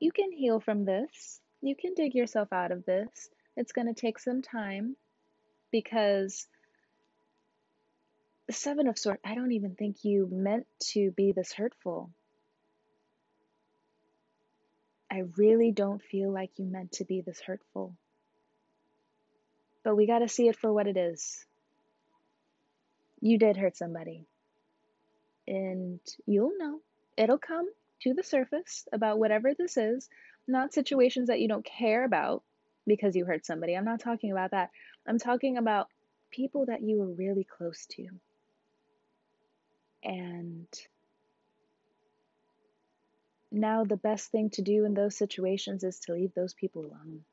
You 0.00 0.12
can 0.12 0.32
heal 0.32 0.60
from 0.60 0.84
this. 0.84 1.40
You 1.60 1.74
can 1.74 1.94
dig 1.94 2.14
yourself 2.14 2.52
out 2.52 2.72
of 2.72 2.84
this. 2.84 3.30
It's 3.56 3.72
going 3.72 3.92
to 3.92 4.00
take 4.00 4.18
some 4.18 4.42
time 4.42 4.96
because 5.72 6.46
the 8.48 8.54
Seven 8.54 8.88
of 8.88 8.98
Swords, 8.98 9.20
I 9.24 9.34
don't 9.34 9.52
even 9.52 9.74
think 9.74 10.04
you 10.04 10.26
meant 10.32 10.66
to 10.92 11.10
be 11.10 11.32
this 11.32 11.52
hurtful. 11.52 12.10
I 15.10 15.24
really 15.36 15.70
don't 15.70 16.02
feel 16.02 16.32
like 16.32 16.50
you 16.56 16.64
meant 16.64 16.92
to 16.92 17.04
be 17.04 17.20
this 17.20 17.40
hurtful. 17.40 17.94
But 19.84 19.96
we 19.96 20.06
got 20.06 20.20
to 20.20 20.28
see 20.28 20.48
it 20.48 20.56
for 20.56 20.72
what 20.72 20.86
it 20.86 20.96
is. 20.96 21.44
You 23.20 23.38
did 23.38 23.58
hurt 23.58 23.76
somebody. 23.76 24.24
And 25.46 26.00
you'll 26.24 26.56
know. 26.58 26.80
It'll 27.18 27.38
come 27.38 27.68
to 28.00 28.14
the 28.14 28.22
surface 28.22 28.88
about 28.92 29.18
whatever 29.18 29.52
this 29.52 29.76
is, 29.76 30.08
not 30.46 30.72
situations 30.72 31.28
that 31.28 31.40
you 31.40 31.48
don't 31.48 31.64
care 31.64 32.02
about 32.02 32.42
because 32.86 33.14
you 33.14 33.26
hurt 33.26 33.44
somebody. 33.44 33.76
I'm 33.76 33.84
not 33.84 34.00
talking 34.00 34.32
about 34.32 34.52
that. 34.52 34.70
I'm 35.06 35.18
talking 35.18 35.58
about 35.58 35.88
people 36.30 36.64
that 36.66 36.82
you 36.82 36.98
were 36.98 37.12
really 37.12 37.44
close 37.44 37.84
to. 37.90 38.08
And 40.08 40.66
now 43.52 43.84
the 43.84 43.98
best 43.98 44.30
thing 44.30 44.48
to 44.50 44.62
do 44.62 44.86
in 44.86 44.94
those 44.94 45.16
situations 45.16 45.84
is 45.84 46.00
to 46.00 46.14
leave 46.14 46.32
those 46.34 46.54
people 46.54 46.86
alone. 46.86 47.24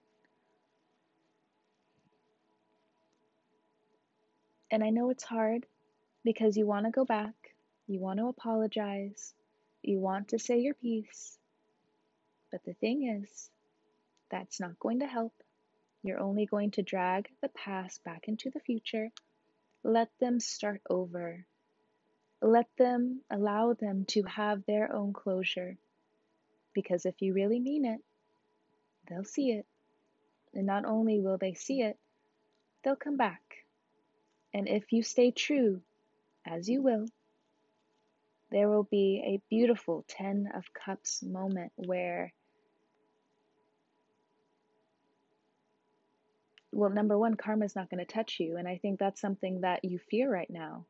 And 4.69 4.83
I 4.83 4.89
know 4.89 5.09
it's 5.09 5.23
hard 5.23 5.65
because 6.25 6.57
you 6.57 6.67
want 6.67 6.85
to 6.85 6.91
go 6.91 7.05
back, 7.05 7.33
you 7.87 8.01
want 8.01 8.19
to 8.19 8.27
apologize, 8.27 9.33
you 9.81 9.99
want 9.99 10.29
to 10.29 10.39
say 10.39 10.59
your 10.59 10.73
piece. 10.73 11.37
But 12.51 12.65
the 12.65 12.73
thing 12.73 13.21
is, 13.23 13.49
that's 14.29 14.59
not 14.59 14.79
going 14.79 14.99
to 14.99 15.07
help. 15.07 15.33
You're 16.03 16.19
only 16.19 16.45
going 16.45 16.71
to 16.71 16.81
drag 16.81 17.29
the 17.41 17.49
past 17.49 18.03
back 18.03 18.27
into 18.27 18.49
the 18.49 18.59
future. 18.59 19.11
Let 19.83 20.09
them 20.19 20.41
start 20.41 20.81
over. 20.89 21.45
Let 22.45 22.67
them 22.77 23.21
allow 23.31 23.73
them 23.73 24.05
to 24.09 24.21
have 24.21 24.67
their 24.67 24.93
own 24.93 25.13
closure. 25.13 25.77
Because 26.75 27.07
if 27.07 27.19
you 27.19 27.33
really 27.33 27.59
mean 27.59 27.85
it, 27.85 27.99
they'll 29.09 29.23
see 29.23 29.49
it. 29.49 29.65
And 30.53 30.67
not 30.67 30.85
only 30.85 31.19
will 31.19 31.39
they 31.39 31.55
see 31.55 31.81
it, 31.81 31.97
they'll 32.83 32.95
come 32.95 33.17
back. 33.17 33.41
And 34.53 34.67
if 34.67 34.93
you 34.93 35.01
stay 35.01 35.31
true, 35.31 35.81
as 36.45 36.69
you 36.69 36.83
will, 36.83 37.07
there 38.51 38.69
will 38.69 38.83
be 38.83 39.23
a 39.25 39.41
beautiful 39.49 40.05
Ten 40.07 40.47
of 40.55 40.65
Cups 40.71 41.23
moment 41.23 41.71
where, 41.77 42.31
well, 46.71 46.91
number 46.91 47.17
one, 47.17 47.33
karma 47.33 47.65
is 47.65 47.75
not 47.75 47.89
going 47.89 48.05
to 48.05 48.13
touch 48.13 48.39
you. 48.39 48.57
And 48.57 48.67
I 48.67 48.77
think 48.77 48.99
that's 48.99 49.19
something 49.19 49.61
that 49.61 49.83
you 49.83 49.97
fear 49.97 50.31
right 50.31 50.51
now. 50.51 50.85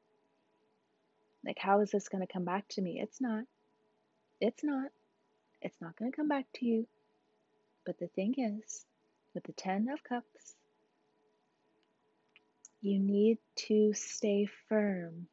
Like, 1.45 1.59
how 1.59 1.81
is 1.81 1.91
this 1.91 2.09
going 2.09 2.25
to 2.25 2.31
come 2.31 2.45
back 2.45 2.67
to 2.69 2.81
me? 2.81 2.99
It's 3.01 3.21
not. 3.21 3.43
It's 4.41 4.63
not. 4.63 4.89
It's 5.61 5.79
not 5.79 5.95
going 5.95 6.11
to 6.11 6.15
come 6.15 6.27
back 6.27 6.45
to 6.55 6.65
you. 6.65 6.87
But 7.85 7.99
the 7.99 8.07
thing 8.07 8.33
is, 8.37 8.83
with 9.33 9.43
the 9.43 9.53
Ten 9.53 9.89
of 9.89 10.03
Cups, 10.03 10.55
you 12.81 12.99
need 12.99 13.37
to 13.67 13.93
stay 13.93 14.47
firm 14.69 15.27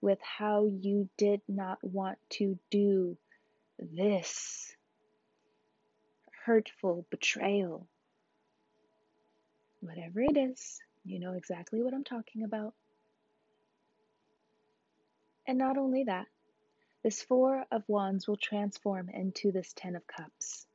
with 0.00 0.18
how 0.22 0.66
you 0.66 1.08
did 1.16 1.40
not 1.46 1.78
want 1.82 2.18
to 2.30 2.58
do 2.70 3.16
this 3.78 4.74
hurtful 6.44 7.06
betrayal. 7.10 7.86
Whatever 9.80 10.20
it 10.20 10.36
is, 10.36 10.80
you 11.04 11.20
know 11.20 11.34
exactly 11.34 11.82
what 11.82 11.94
I'm 11.94 12.04
talking 12.04 12.44
about. 12.44 12.74
And 15.46 15.58
not 15.58 15.76
only 15.76 16.04
that, 16.04 16.26
this 17.02 17.22
Four 17.22 17.64
of 17.72 17.82
Wands 17.88 18.28
will 18.28 18.36
transform 18.36 19.08
into 19.08 19.50
this 19.50 19.72
Ten 19.74 19.96
of 19.96 20.06
Cups. 20.06 20.66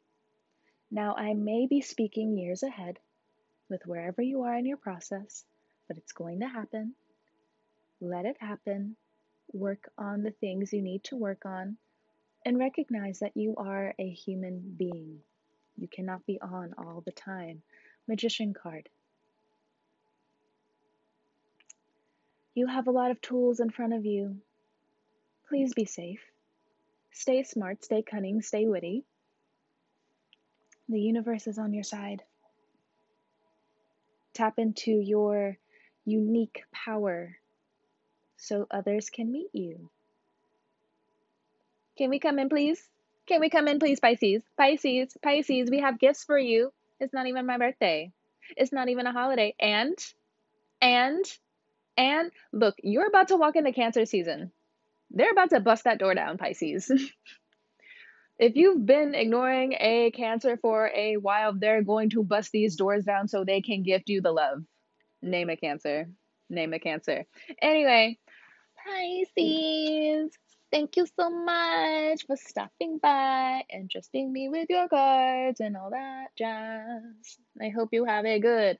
Now, 0.91 1.15
I 1.15 1.33
may 1.33 1.67
be 1.67 1.81
speaking 1.81 2.37
years 2.37 2.63
ahead 2.63 2.99
with 3.69 3.85
wherever 3.85 4.21
you 4.21 4.43
are 4.43 4.55
in 4.55 4.65
your 4.65 4.77
process, 4.77 5.45
but 5.87 5.97
it's 5.97 6.11
going 6.11 6.41
to 6.41 6.47
happen. 6.47 6.95
Let 8.01 8.25
it 8.25 8.37
happen. 8.39 8.95
Work 9.53 9.89
on 9.97 10.23
the 10.23 10.31
things 10.31 10.73
you 10.73 10.81
need 10.81 11.03
to 11.05 11.15
work 11.15 11.45
on 11.45 11.77
and 12.45 12.59
recognize 12.59 13.19
that 13.19 13.35
you 13.35 13.55
are 13.57 13.93
a 13.97 14.09
human 14.09 14.75
being. 14.77 15.19
You 15.77 15.87
cannot 15.87 16.25
be 16.25 16.39
on 16.41 16.73
all 16.77 17.01
the 17.05 17.11
time. 17.11 17.61
Magician 18.07 18.53
card. 18.53 18.89
You 22.53 22.67
have 22.67 22.87
a 22.87 22.91
lot 22.91 23.11
of 23.11 23.21
tools 23.21 23.59
in 23.59 23.69
front 23.69 23.93
of 23.93 24.05
you 24.05 24.37
Please 25.49 25.73
be 25.73 25.85
safe. 25.85 26.21
Stay 27.11 27.43
smart, 27.43 27.83
stay 27.83 28.01
cunning, 28.01 28.41
stay 28.41 28.67
witty. 28.67 29.03
The 30.89 30.99
universe 30.99 31.47
is 31.47 31.57
on 31.57 31.73
your 31.73 31.83
side. 31.83 32.21
Tap 34.33 34.59
into 34.59 34.91
your 34.91 35.57
unique 36.05 36.63
power 36.71 37.37
so 38.37 38.67
others 38.69 39.09
can 39.09 39.31
meet 39.31 39.49
you. 39.53 39.89
Can 41.97 42.09
we 42.09 42.19
come 42.19 42.39
in, 42.39 42.49
please? 42.49 42.81
Can 43.25 43.41
we 43.41 43.49
come 43.49 43.67
in, 43.67 43.79
please, 43.79 43.99
Pisces? 43.99 44.43
Pisces, 44.57 45.17
Pisces, 45.21 45.69
we 45.69 45.79
have 45.79 45.99
gifts 45.99 46.23
for 46.23 46.37
you. 46.37 46.71
It's 46.99 47.13
not 47.13 47.27
even 47.27 47.45
my 47.45 47.57
birthday. 47.57 48.11
It's 48.55 48.71
not 48.71 48.89
even 48.89 49.07
a 49.07 49.11
holiday. 49.11 49.55
And, 49.59 49.97
and, 50.81 51.25
and 51.97 52.31
look, 52.53 52.75
you're 52.83 53.07
about 53.07 53.29
to 53.29 53.37
walk 53.37 53.55
into 53.55 53.71
Cancer 53.73 54.05
season. 54.05 54.51
They're 55.11 55.31
about 55.31 55.49
to 55.51 55.59
bust 55.59 55.85
that 55.85 55.99
door 55.99 56.13
down, 56.13 56.37
Pisces. 56.37 56.91
if 58.39 58.55
you've 58.55 58.85
been 58.85 59.15
ignoring 59.15 59.73
a 59.79 60.11
Cancer 60.11 60.57
for 60.57 60.91
a 60.93 61.17
while, 61.17 61.53
they're 61.53 61.83
going 61.83 62.09
to 62.11 62.23
bust 62.23 62.51
these 62.51 62.75
doors 62.75 63.05
down 63.05 63.27
so 63.27 63.43
they 63.43 63.61
can 63.61 63.83
gift 63.83 64.09
you 64.09 64.21
the 64.21 64.31
love. 64.31 64.63
Name 65.21 65.49
a 65.49 65.55
Cancer. 65.57 66.09
Name 66.49 66.73
a 66.73 66.79
Cancer. 66.79 67.25
Anyway, 67.61 68.17
Pisces, 68.85 70.31
thank 70.71 70.95
you 70.97 71.05
so 71.19 71.29
much 71.29 72.25
for 72.25 72.35
stopping 72.37 72.99
by 72.99 73.63
and 73.69 73.89
trusting 73.89 74.31
me 74.31 74.49
with 74.49 74.67
your 74.69 74.87
cards 74.87 75.59
and 75.59 75.75
all 75.75 75.89
that 75.89 76.27
jazz. 76.37 77.37
I 77.61 77.69
hope 77.69 77.89
you 77.91 78.05
have 78.05 78.25
a 78.25 78.39
good 78.39 78.77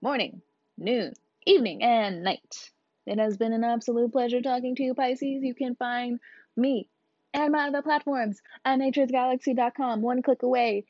morning, 0.00 0.42
noon, 0.76 1.14
evening, 1.46 1.82
and 1.82 2.22
night. 2.22 2.70
It 3.06 3.18
has 3.18 3.36
been 3.36 3.52
an 3.52 3.64
absolute 3.64 4.12
pleasure 4.12 4.40
talking 4.40 4.74
to 4.76 4.82
you, 4.82 4.94
Pisces. 4.94 5.42
You 5.42 5.54
can 5.54 5.74
find 5.74 6.20
me 6.56 6.88
and 7.34 7.52
my 7.52 7.68
other 7.68 7.82
platforms 7.82 8.40
at 8.64 8.78
naturesgalaxy.com, 8.78 10.02
one 10.02 10.22
click 10.22 10.42
away. 10.42 10.84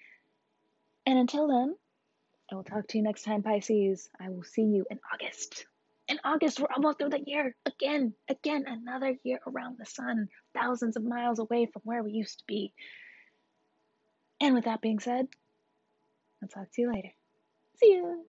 And 1.06 1.18
until 1.18 1.48
then, 1.48 1.76
I 2.50 2.54
will 2.56 2.64
talk 2.64 2.88
to 2.88 2.98
you 2.98 3.04
next 3.04 3.22
time, 3.22 3.42
Pisces. 3.42 4.10
I 4.20 4.28
will 4.28 4.42
see 4.42 4.62
you 4.62 4.84
in 4.90 4.98
August. 5.12 5.66
In 6.08 6.18
August, 6.24 6.60
we're 6.60 6.66
almost 6.74 6.98
through 6.98 7.10
the 7.10 7.22
year. 7.24 7.54
Again, 7.64 8.12
again, 8.28 8.64
another 8.66 9.16
year 9.22 9.40
around 9.46 9.78
the 9.78 9.86
sun, 9.86 10.28
thousands 10.54 10.96
of 10.96 11.04
miles 11.04 11.38
away 11.38 11.66
from 11.66 11.82
where 11.84 12.02
we 12.02 12.12
used 12.12 12.38
to 12.38 12.44
be. 12.46 12.72
And 14.40 14.54
with 14.54 14.64
that 14.64 14.80
being 14.80 14.98
said, 14.98 15.28
I'll 16.42 16.48
talk 16.48 16.72
to 16.72 16.82
you 16.82 16.92
later. 16.92 17.10
See 17.76 17.92
you. 17.92 18.20